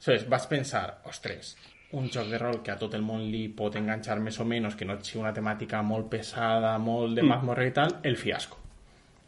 [0.00, 1.56] Aleshores, vas pensar, ostres,
[1.92, 4.76] un joc de rol que a tot el món li pot enganxar més o menys,
[4.78, 8.56] que no sigui una temàtica molt pesada, molt de mazmorra i tal, el fiasco.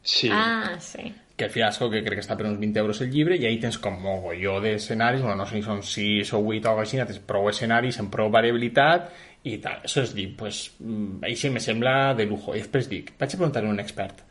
[0.03, 0.31] Sí.
[0.33, 1.13] Ah, sí.
[1.43, 3.75] Que fiasco, que crec que està per uns 20 euros el llibre, i ahí tens
[3.83, 7.19] com mogolló d'escenaris, bueno, no sé si són 6 o 8 o alguna cosa tens
[7.27, 9.09] prou escenaris amb prou variabilitat
[9.51, 9.81] i tal.
[9.83, 12.55] Això és dir, pues, mm, així me sembla de lujo.
[12.55, 14.23] I després dic, vaig a preguntar a un expert.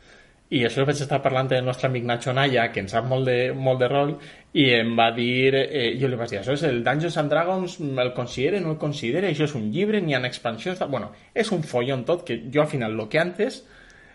[0.48, 3.28] I això vaig estar parlant amb el nostre amic Nacho Naya, que en sap molt
[3.28, 4.16] de, molt de rol,
[4.54, 7.76] i em va dir, eh, jo li vaig dir, això és el Dungeons and Dragons,
[8.06, 11.62] el considera, no el considera, això és un llibre, n'hi ha expansions, bueno, és un
[11.62, 13.66] follon tot, que jo al final lo que antes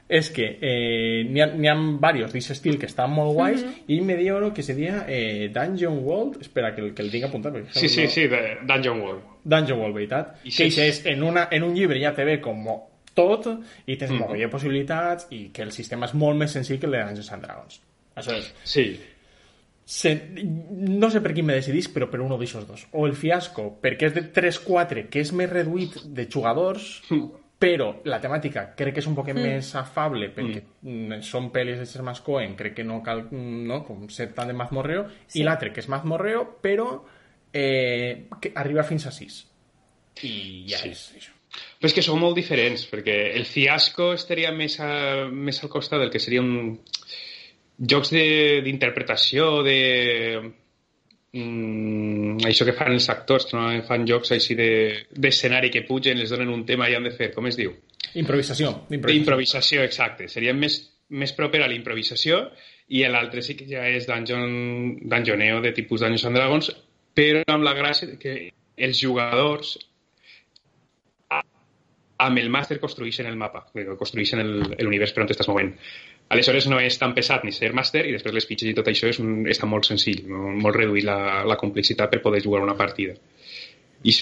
[0.10, 4.06] és que eh, n'hi ha, ha varios d'aquest estil que estan molt guais i ell
[4.08, 7.26] me diu uno que se dia eh, Dungeon World espera que el, que el tinc
[7.28, 9.24] apuntat perquè Sí, sí, no- sí, de Dungeon World.
[9.44, 10.38] Dungeon World, veritat?
[10.46, 12.64] I que si- això és, en, una, en un llibre ja te ve com
[13.14, 13.48] tot
[13.86, 14.16] i tens Mm.
[14.16, 14.20] mm.
[14.22, 17.32] mogolló de possibilitats i que el sistema és molt més senzill que el de Dungeons
[17.34, 17.82] and Dragons.
[18.16, 18.54] Això és.
[18.64, 19.00] Sí.
[19.88, 20.12] Se,
[20.44, 22.88] no sé per quin me decidís, però per uno d'aixòs dos.
[22.92, 27.02] O el fiasco, perquè és de 3-4, que és més reduït de jugadors,
[27.58, 31.22] però la temàtica crec que és un poc més afable, perquè mm.
[31.26, 34.54] són pel·lis de ser més coen, crec que no cal no, com ser tant de
[34.54, 35.42] mazmorreo, Sí.
[35.42, 36.90] i l'altre que és mazmorreo, però
[37.54, 39.40] eh, que arriba fins a 6.
[40.24, 40.90] I ja Sí.
[40.94, 41.34] és això.
[41.80, 46.00] Però és que són molt diferents, perquè el fiasco estaria més, a, més al costat
[46.00, 46.78] del que serien
[47.78, 50.52] jocs de- d'interpretació, de...
[51.38, 56.18] Mm, això que fan els actors, que no fan jocs així de- d'escenari que pugen,
[56.18, 57.76] les donen un tema i han de fer, com es diu?
[58.16, 58.72] Improvisació.
[59.20, 60.28] D'improvisació, exacte.
[60.28, 60.80] Seria més,
[61.10, 62.50] més proper a la improvisació
[62.90, 66.72] i l'altre sí que ja és dungeon, dungeoneo de tipus Dungeons and Dragons,
[67.14, 69.78] però amb la gràcia de que els jugadors
[72.20, 75.76] amb el màster construeixen el mapa, eh, construeixen el- el univers per on t'estàs movent.
[76.34, 79.08] Aleshores no és tan pesat ni ser màster i després les fitxes i tot això
[79.08, 83.16] és un, està molt senzill, molt reduït la, la complexitat per poder jugar una partida.
[84.04, 84.16] I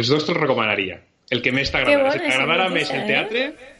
[0.00, 1.00] els dos te'ls recomanaria.
[1.30, 2.14] El que més t'agradarà.
[2.16, 3.70] Si t'agradara més el notícia, teatre,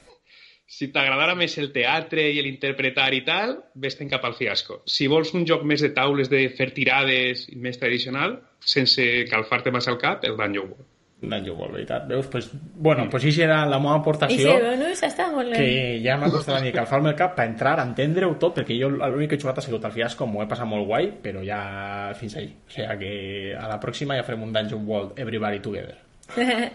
[0.71, 4.83] si t'agradara més el teatre i l'interpretar i tal, vés-te'n cap al fiasco.
[4.87, 8.39] Si vols un joc més de taules, de fer tirades més tradicional,
[8.77, 10.89] sense calfar-te massa al cap, el Dungeon World.
[11.23, 12.07] World, veritat.
[12.09, 12.27] Veus?
[12.27, 14.53] Pues, bueno, pues això era la meva I aportació.
[14.55, 15.57] ser bonus està molt bé.
[15.59, 18.89] que ja m'ha costat a mi calfar-me el cap per entrar, entendre-ho tot, perquè jo
[18.89, 22.15] l'únic que he jugat ha sigut el fiasco, m'ho he passat molt guai, però ja
[22.15, 22.55] fins ahí.
[22.67, 25.99] O sigui que a la pròxima ja farem un Dungeon World Everybody Together.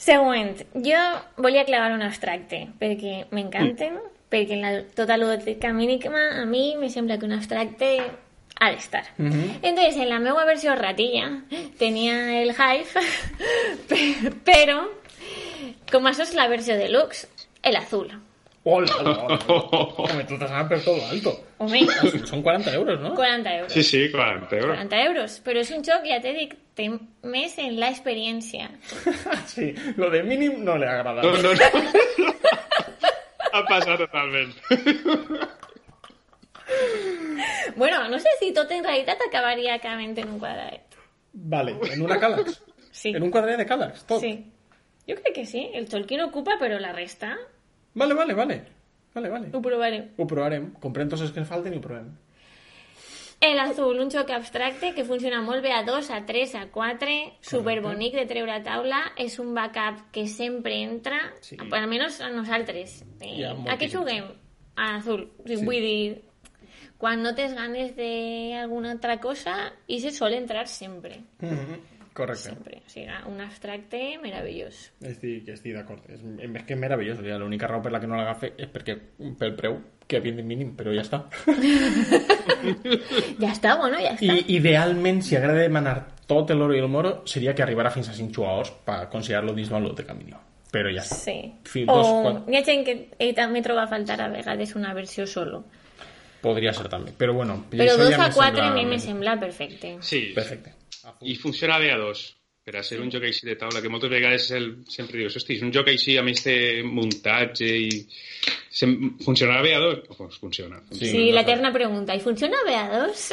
[0.00, 1.00] Següent, jo
[1.36, 3.98] volia clavar un abstracte, perquè m'encanten,
[4.32, 7.90] perquè en la, tota ludoteca mínima a mi me sembla que un abstracte
[8.60, 9.02] ha d'estar.
[9.18, 11.42] Entonces, en la meva versió ratilla
[11.78, 13.04] tenia el Hive,
[13.88, 14.82] pe- però
[15.90, 17.26] com això és la versió deluxe,
[17.62, 18.10] el azul.
[18.62, 19.38] Hola, hola, hola.
[20.04, 21.32] Home, tú te sabes per todo alto.
[21.58, 21.86] Home,
[22.26, 23.14] Son 40 euros, ¿no?
[23.14, 23.72] 40 euros.
[23.72, 24.76] Sí, sí, 40 euros.
[24.76, 26.90] 40 euros, però és un joc, ja t'he dit, té
[27.24, 28.68] més en la experiència.
[29.50, 31.22] Sí, lo de mínim no le agrada.
[31.22, 32.34] No, no, no.
[33.52, 34.52] Ha passat totalment.
[37.76, 40.96] Bueno, no sé si tot en realitat acabaria acabant en un quadradet.
[41.32, 42.62] Vale, en una Calax.
[42.90, 43.10] Sí.
[43.14, 44.20] En un quadret de Calax, tot.
[44.20, 44.32] Sí.
[45.08, 45.70] Jo crec que sí.
[45.72, 47.36] El Tolkien ocupa, però la resta
[47.94, 48.62] Vale, vale, vale.
[49.14, 49.48] Vale, vale.
[49.52, 50.10] ho provarem.
[50.18, 50.72] Ho provarem.
[50.82, 52.10] Comprem tots els que falten i ho provem.
[53.40, 57.14] El azul, un joc abstracte que funciona molt bé a 2, a 3, a 4,
[57.40, 61.56] superbonic de treure a taula, és un backup que sempre entra, Sí.
[61.72, 63.00] almenys a nosaltres.
[63.20, 64.28] Eh, a què juguem?
[64.76, 65.30] A azul.
[65.46, 65.56] Sí.
[65.64, 66.22] Vull dir,
[67.00, 71.16] quan no tens ganes d'alguna altra cosa, i se sol entrar sempre.
[71.40, 71.78] Mhm,
[72.12, 72.50] Correcte.
[72.50, 72.82] Sempre.
[72.84, 74.90] O sigui, un abstracte meravellós.
[75.00, 76.02] Estic, estic d'acord.
[76.10, 77.18] És, és que és meravellós.
[77.20, 78.96] O sigui, L'única raó per la que no l'agafe és perquè
[79.38, 79.78] pel preu
[80.10, 81.22] que havien de mínim, però ja està.
[83.40, 84.26] Ja està, bueno, ja està.
[84.26, 85.96] I idealment, si agrada demanar
[86.30, 89.70] tot l'oro i el moro, seria que arribara fins a 5 jugadors per considerar-lo dins
[89.70, 90.26] del de camí.
[90.70, 91.16] Però ja està.
[91.18, 91.38] Sí.
[91.66, 94.74] Fins o dos, quan- hi ha gent que eh, també troba a faltar a vegades
[94.78, 95.64] una versió solo.
[96.40, 97.12] Podria ser també.
[97.18, 99.96] Però bueno, Però 2 ja a 4 a mi me sembla perfecte.
[100.00, 100.76] Sí, Perfecte.
[101.22, 102.36] i funciona bé a dos
[102.70, 105.56] per a ser un joc així de taula, que moltes vegades el, sempre dius, hosti,
[105.56, 106.54] és un joc així amb este
[106.86, 107.88] muntatge i
[108.70, 108.92] sem,
[109.24, 110.02] funcionarà bé a dos?
[110.16, 110.82] Pues funciona.
[110.92, 112.14] Sí, Sí, l'eterna pregunta.
[112.14, 113.30] I funciona bé a dos?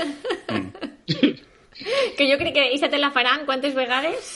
[2.18, 4.32] que jo crec que aquesta te la faran quantes vegades?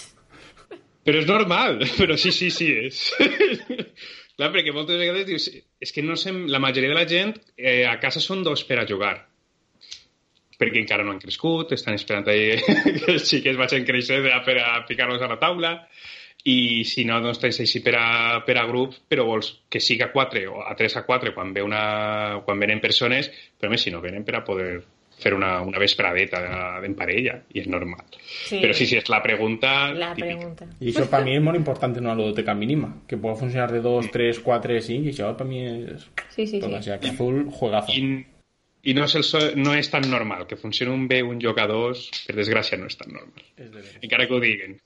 [1.08, 3.08] Però és normal, però sí, sí, sí, és.
[4.38, 5.50] Clar, perquè moltes vegades dius,
[5.82, 8.80] és que no sé, la majoria de la gent eh, a casa són dos per
[8.82, 9.16] a jugar.
[10.62, 12.56] Perquè encara no han crescut, estan esperant ahí
[13.02, 15.76] que els xiquets vagin créixer ja per a ficar-los a la taula,
[16.44, 18.06] i si no, doncs tens així per a,
[18.46, 21.54] per a grups, però vols que siga a 4 o a 3 a 4 quan,
[21.54, 21.84] ve una,
[22.46, 23.30] quan venen persones,
[23.60, 24.72] però més si no venen per a poder
[25.22, 26.40] fer una, una vespradeta
[26.86, 28.04] en parella, i és normal.
[28.48, 28.60] Sí.
[28.62, 30.34] Però sí, sí, és la pregunta La típica.
[30.36, 30.68] pregunta.
[30.82, 33.82] I això per mi és molt important en una ludoteca mínima, que pot funcionar de
[33.86, 36.06] 2, 3, 4, 5, i això per mi és...
[36.36, 36.76] Sí, sí, Tot sí.
[36.82, 37.94] així, que azul, juegazo.
[37.96, 38.26] I,
[38.90, 40.48] i no, és el so, no és tan normal.
[40.50, 43.44] Que funcioni un bé un joc a dos, per desgràcia, no és tan normal.
[43.62, 43.84] És de.
[44.02, 44.80] Encara que ho diguen.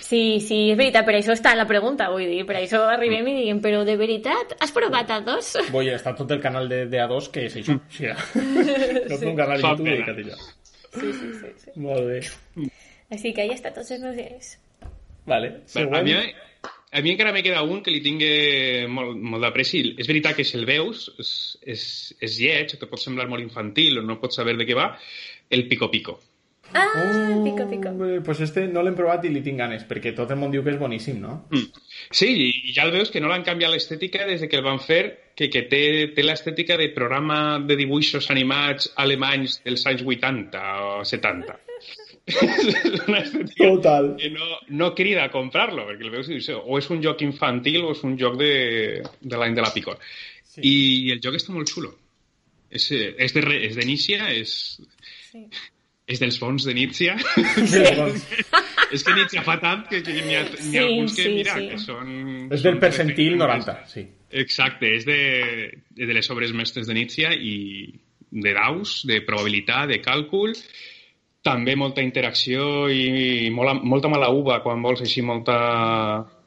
[0.00, 3.36] Sí, sí, és veritat, per això està la pregunta, vull dir, per això arribem i
[3.40, 5.54] diguem, però de veritat, has provat a dos?
[5.74, 7.76] Voy, està tot el canal de, de A2 que és això.
[7.76, 8.14] O sigui,
[9.10, 10.54] no té un canal de YouTube dedicat a això.
[10.96, 11.74] Sí, sí, sí, sí.
[11.82, 12.70] Molt bé.
[13.12, 14.54] Així que ja està, tots els meus diners.
[15.26, 15.52] Vale.
[15.66, 16.06] A Següent.
[16.06, 16.14] mi,
[16.96, 19.82] a mi encara me queda un que li tingui molt, molt d'apreci.
[19.98, 21.32] És veritat que si el veus és,
[21.74, 21.82] és,
[22.22, 24.92] és lleig, o te pot semblar molt infantil o no pots saber de què va,
[25.50, 26.18] el Pico Pico.
[26.74, 27.88] Ah, pico, pico.
[27.88, 30.64] Hombre, Pues este no l'hem provat i li tinc ganes, perquè tot el món diu
[30.64, 31.46] que és boníssim, no?
[31.52, 31.84] Mm.
[32.10, 32.28] Sí,
[32.66, 35.02] i ja el veus que no l'han canviat l'estètica des de que el van fer,
[35.36, 35.82] que, que té,
[36.16, 41.56] té l'estètica de programa de dibuixos animats alemanys dels anys 80 o 70.
[42.26, 44.16] és una estètica Total.
[44.18, 44.48] que no,
[44.80, 47.92] no crida a comprar-lo, perquè el veus i dius, o és un joc infantil o
[47.94, 48.50] és un joc de,
[49.20, 50.00] de l'any de la picor.
[50.42, 50.64] Sí.
[50.66, 50.76] I
[51.14, 51.94] el joc està molt xulo.
[52.74, 54.80] És, és de, és de Nícia, és,
[55.30, 55.44] Sí.
[56.06, 57.16] És dels fons de Nícia.
[57.66, 57.82] Sí.
[58.94, 61.56] és que Nícia fa tant que, que n'hi ha, Sí, ha alguns que, sí, mira,
[61.58, 61.70] sí.
[61.72, 62.10] que són...
[62.54, 63.66] És del percentil perfectes.
[63.66, 64.04] 90, sí.
[64.42, 65.20] Exacte, és de,
[65.98, 67.56] de les obres mestres de Nietzsche i
[68.30, 70.54] de daus, de probabilitat, de càlcul,
[71.46, 75.56] també molta interacció i molt, molta mala uva quan vols així molta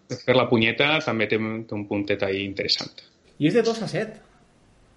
[0.10, 3.04] fer la punyeta, també té, té un puntet ahí interessant.
[3.40, 4.24] I és de 2 a 7.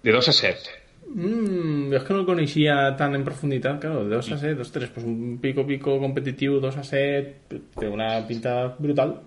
[0.03, 0.82] De 2 a 7.
[1.13, 4.61] Mm, jo és que no el coneixia tan en profunditat, claro, de 2 a 7,
[4.61, 9.19] ostres, pues un pico-pico competitiu 2 a 7, té una pinta brutal.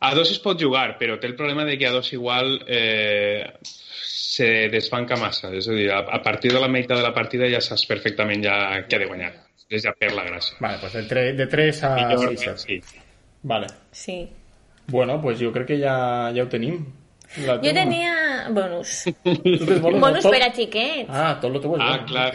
[0.00, 3.42] A dos es pot jugar, però té el problema de que a dos igual eh,
[4.38, 5.50] se desbanca massa.
[5.58, 8.44] És a dir, a, a partir de la meitat de la partida ja saps perfectament
[8.44, 9.32] ja què ha de guanyar.
[9.68, 10.54] És ja per la gràcia.
[10.62, 12.62] Vale, pues de 3, de 3 a Millor, 6 7.
[12.62, 13.00] sí.
[13.42, 13.66] Vale.
[13.90, 14.28] Sí.
[14.86, 15.96] Bueno, pues jo crec que ja,
[16.34, 16.78] ja ho tenim.
[17.34, 17.58] Teva.
[17.60, 18.14] tenia
[18.56, 19.04] bonus.
[19.24, 21.10] Bonus, per a xiquets.
[21.10, 22.06] Ah, tot lo teu és Ah, bueno.
[22.06, 22.34] clar.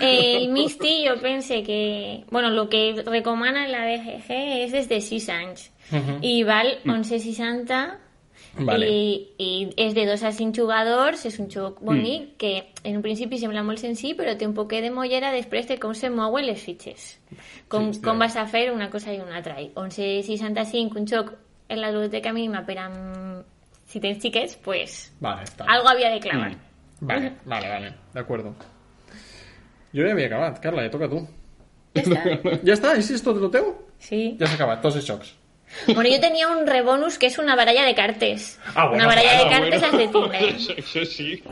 [0.00, 2.24] El Misty jo pense que...
[2.30, 4.30] Bueno, el que recomana la BGG
[4.66, 5.70] és des de 6 anys.
[5.90, 6.18] Mhm.
[6.22, 7.96] I val 11,60
[8.58, 8.86] Vale.
[8.90, 13.02] I, i és de dos a cinc jugadors, és un joc bonic que en un
[13.02, 16.44] principi sembla molt senzill però té un poquet de mollera després de com se mouen
[16.48, 17.20] les fitxes
[17.68, 21.30] com, Sí, com vas a fer una cosa i una altra i 11.65 un joc
[21.68, 23.44] en la biblioteca mínima per amb
[23.90, 25.64] si tens xiquets, pues Vale, está.
[25.66, 26.52] algo havia de clavar
[27.00, 27.92] Vale, vale, vale.
[28.14, 28.54] De acuerdo.
[29.92, 30.60] Jo ja havia acabat.
[30.62, 31.20] Carla, ja toca a tu.
[31.94, 32.90] ja està Ja està?
[32.94, 33.72] Així és tot el teu?
[33.98, 34.36] sí.
[34.38, 35.32] Ja s'ha acabat, tots els jocs.
[35.86, 39.36] Bueno, jo tenia un rebonus que és una baralla de cartes Ah, bueno, una baralla
[39.38, 41.42] de Ah, cartes de tindre Això, això sí.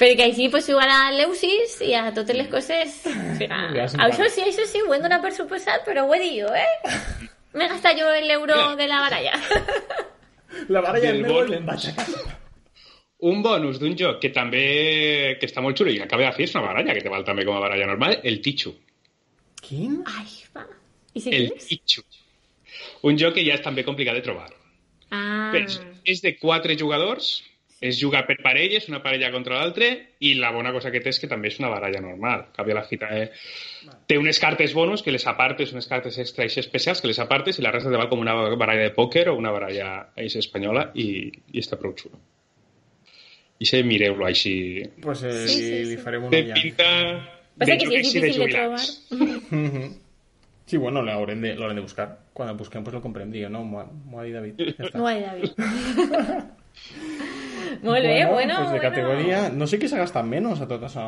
[0.00, 2.98] Perquè així pots jugar a l'Eusis i a totes les coses.
[3.06, 4.30] O sigui, Ja se'n això parla.
[4.34, 6.98] sí, això sí, ho hem donat per suposat, però ho he dit jo, eh?
[7.56, 9.32] M'he gastat jo l'euro de la baralla.
[10.68, 11.68] La baralla Del meu bon.
[13.26, 16.54] Un bonus d'un joc que també que està molt xulo i acaba de fer és
[16.54, 18.74] una baralla que te val també com a baralla normal, el Tichu.
[19.62, 20.02] Quin?
[20.06, 20.66] Ai, va.
[21.16, 21.50] I si El?
[21.62, 22.04] Tichu.
[23.08, 24.50] Un joc que ja és també complicat de trobar.
[25.10, 27.38] Ah, És, és de quatre jugadors,
[27.80, 29.88] es juga per parelles, una parella contra l'altra,
[30.24, 32.46] i la bona cosa que té és que també és una baralla normal.
[32.56, 33.10] Canvia la fita.
[33.12, 33.26] Eh?
[34.08, 37.58] Té unes cartes bonus que les apartes, unes cartes extra i especials que les apartes
[37.58, 40.88] i la resta te val com una baralla de pòquer o una baralla així espanyola
[40.94, 42.16] i, i està prou xulo.
[43.60, 44.82] I se mireu-lo així.
[45.04, 45.90] Pues eh, Sí, sí, li, sí.
[45.92, 46.56] li farem una Té ja.
[46.56, 46.88] pinta
[47.56, 48.80] de que sí, joc és així de difícil de trobar.
[48.80, 50.02] jubilats.
[50.66, 52.08] Sí, bueno, l'haurem de, l'haurem de buscar.
[52.34, 53.30] Quan el busquem, pues lo comprem.
[53.30, 54.58] Digue, no, m'ho ha, ha dit David.
[54.80, 54.98] Ja està.
[54.98, 55.52] no ho he David.
[57.82, 58.82] Molt bé, bueno, pues de bueno.
[58.82, 59.48] categoria...
[59.50, 61.06] No sé qui s'ha gastat menys a tot això.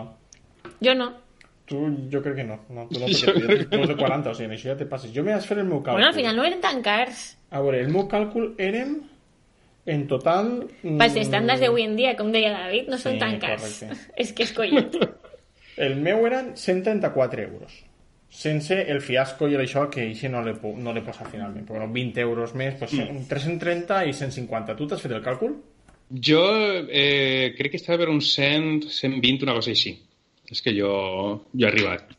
[0.84, 1.10] Jo no.
[1.68, 1.76] Tu,
[2.10, 2.60] jo crec que no.
[2.72, 4.86] no tu no, Jo tu, tu ets de 40, o sigui, en això ja te
[4.88, 5.12] passes.
[5.12, 5.98] Jo m'he de fer el meu càlcul.
[6.00, 7.36] Bueno, al final no eren tan cars.
[7.50, 9.02] A veure, el meu càlcul eren
[9.88, 10.68] en total...
[10.82, 13.62] mm, Pels estàndards d'avui en dia, com deia David, no són Sí, tan cars.
[13.62, 14.00] correcte.
[14.24, 14.96] És que és collet.
[15.78, 17.84] El meu eren 134 euros.
[18.28, 21.64] Sense el fiasco i això que això no le, no le posa finalment.
[21.68, 23.22] Però bueno, 20 euros més, pues, Mm.
[23.30, 24.74] 330 i 150.
[24.76, 25.54] Tu t'has fet el càlcul?
[26.08, 26.42] Jo
[26.88, 29.92] eh, crec que estava per uns 100, 120, una cosa així.
[30.50, 30.92] És que jo,
[31.52, 32.14] jo he arribat.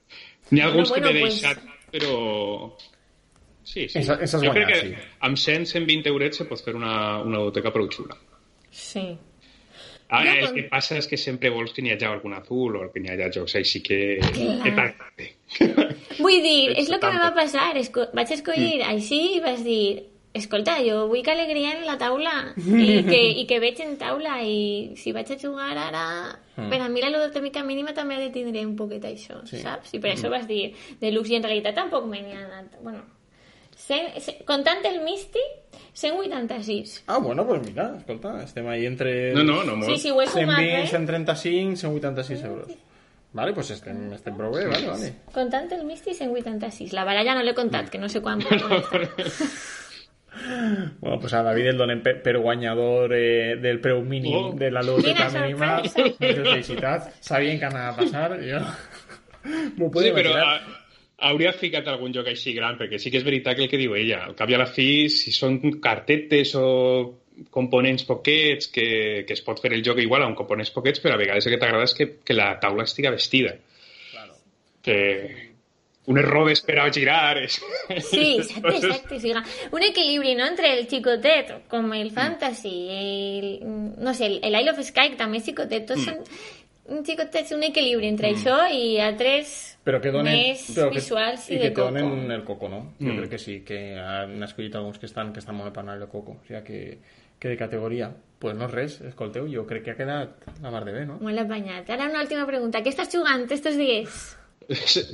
[0.52, 2.14] N'hi ha alguns Bueno, que m'he deixat, però...
[3.64, 4.00] Sí, sí.
[4.00, 4.94] Esa- esa has jo crec que sí.
[5.26, 8.16] amb 100, 120 eurets se pot fer una, una biblioteca prou xula.
[8.72, 9.04] Sí.
[10.10, 12.78] Ara, Jo el quan- que passa és que sempre vols que n'hi hagi algun azul
[12.80, 14.00] o que n'hi hagi jocs així que...
[14.26, 15.28] que.
[16.20, 17.22] Vull dir, és el que me tanto.
[17.26, 17.68] va passar.
[17.78, 18.90] Esco vaig escollir Mm.
[18.94, 20.04] així i vas dir
[20.40, 24.40] escolta, jo vull que alegria en la taula i que, i que veig en taula
[24.44, 26.06] i si vaig a jugar ara
[26.60, 26.68] Mm.
[26.70, 29.56] per a mi la ludotècnica mínima també ha de tindre un poquet això, Sí.
[29.56, 29.62] Mm.
[29.64, 29.94] saps?
[29.96, 32.82] I per això vas dir de luxe i en realitat tampoc me n'hi ha anat
[32.84, 33.00] bueno,
[33.78, 35.40] cent, cent, comptant el Misty
[35.94, 39.34] 186 Ah, bueno, pues mira, escolta, estem ahí entre...
[39.34, 39.92] No, no, no molt.
[39.94, 40.88] sí, sí, ho he sumat, 120, eh?
[40.88, 42.68] 135, 186 euros.
[43.32, 45.14] Vale, pues estem, estem prou bé, vale, vale.
[45.32, 48.40] Comptant el Misty 186 la baralla no l'he comptat, que no sé quan
[51.00, 54.52] Bueno, pues a David el donem per, per guanyador eh, del preu mínim Oh.
[54.56, 55.72] de la Quina mínima.
[55.82, 57.10] Moltes felicitats.
[57.26, 58.60] Sabien que anava a passar, jo...
[59.50, 60.60] M'ho Sí, podia però imaginar.
[60.60, 63.80] a, hauria ficat algun joc així gran, perquè sí que és veritat que el que
[63.80, 66.66] diu ella, al cap i a la fi, si són cartetes o
[67.56, 71.22] components poquets, que, que es pot fer el joc igual amb components poquets, però a
[71.22, 73.56] vegades el que t'agrada és que, que la taula estiga vestida.
[74.12, 74.36] Claro.
[74.84, 74.98] Que
[76.10, 77.38] unes robes per a girar...
[77.44, 77.60] És...
[78.10, 79.16] Sí, exacte, exacte.
[79.18, 79.44] O sigui,
[79.78, 83.50] un equilibri, no?, entre el xicotet, com el fantasy, el,
[84.02, 86.18] no sé, el, el Isle of Sky, que és xicotet, tots són
[86.90, 91.46] un xicotet, un equilibri entre això i altres Però que donen, més però que, visuals
[91.50, 91.92] i, i de que te coco.
[91.94, 92.80] donen el coco, no?
[93.00, 93.20] Jo Mm.
[93.22, 96.08] crec que sí, que han escollit alguns que estan, que estan molt per anar el
[96.10, 96.40] coco.
[96.42, 96.82] O sigui que,
[97.40, 98.10] que de categoria.
[98.40, 101.18] Pues no res, escolteu, jo crec que ha quedat la mar de bé, no?
[101.22, 101.90] Molt apanyat.
[101.92, 102.82] Ara una última pregunta.
[102.82, 104.36] Què estàs jugant estos dies?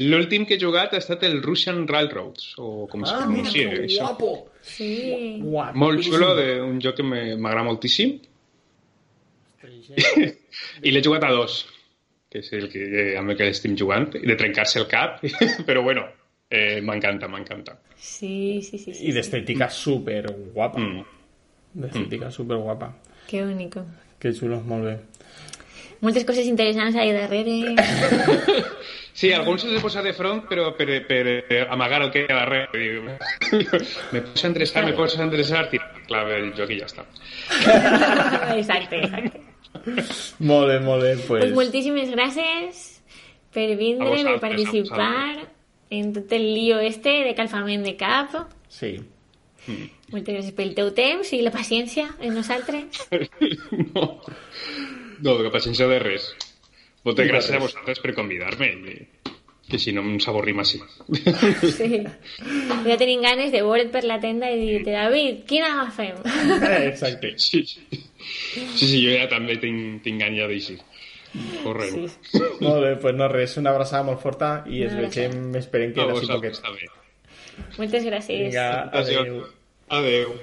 [0.03, 3.69] L'últim que he jugat ha estat el Russian Railroads, o com es Ah, mira, pronuncia
[3.69, 4.01] que això.
[4.09, 4.31] guapo!
[4.61, 4.89] Sí.
[5.41, 5.79] Guapíssim.
[5.79, 8.17] Molt xulo, d'un joc que me- m'agrada moltíssim.
[10.85, 11.61] I l'he jugat a dos,
[12.29, 12.83] que és el que,
[13.17, 15.21] amb el que estem jugant, de trencar-se el cap,
[15.67, 16.03] però bueno,
[16.49, 17.77] eh, m'encanta, m'encanta.
[17.97, 18.93] Sí, sí, sí.
[18.93, 20.79] sí, I d'estètica super guapa.
[20.83, 21.05] Mm.
[21.81, 22.91] D'estètica super guapa.
[23.27, 23.85] Que único.
[24.19, 24.97] Que xulo, molt bé.
[26.01, 27.75] Moltes coses interessants ahí darrere.
[29.15, 31.21] Sí, alguns se'ls he posat de front, però per, per
[31.71, 33.15] amagar el que hi ha darrere.
[34.11, 37.05] Me posa a endreçar, me posa a endreçar, tirar clave el joc i ja està.
[38.59, 39.39] exacte, exacte.
[40.43, 41.13] Molt bé, molt bé.
[41.15, 42.83] Pues, Pues moltíssimes gràcies
[43.55, 45.47] per A vindre, per vosaltres, a participar
[45.95, 48.35] en tot el lío este de calfament de cap.
[48.67, 48.97] Sí.
[50.11, 53.07] Moltes gràcies pel teu temps i la paciència en nosaltres.
[53.95, 54.19] No,
[55.23, 56.27] no que paciència de res.
[57.05, 57.67] Moltes gràcies a res.
[57.69, 58.71] vosaltres per convidar-me.
[58.73, 58.97] I
[59.65, 60.77] que si no em s'avorrim així.
[61.73, 62.03] Sí.
[62.85, 66.19] Ja tenim ganes de veure't per la tenda i dir-te, David, quina agafem?
[66.25, 67.33] Eh, Exacte.
[67.41, 67.81] Sí, sí.
[68.75, 70.77] Sí, sí, jo ja també tinc, tinc gana ja d'així.
[71.63, 72.05] Corrent.
[72.29, 72.41] Sí.
[72.61, 76.07] Molt bé, doncs no res, una abraçada molt forta i ens vegem, esperem que A
[76.11, 77.01] d'ací vosaltres poquet.
[77.79, 78.45] Moltes gràcies.
[78.51, 78.69] Vinga,
[79.01, 79.41] adéu.
[79.89, 80.37] Adéu.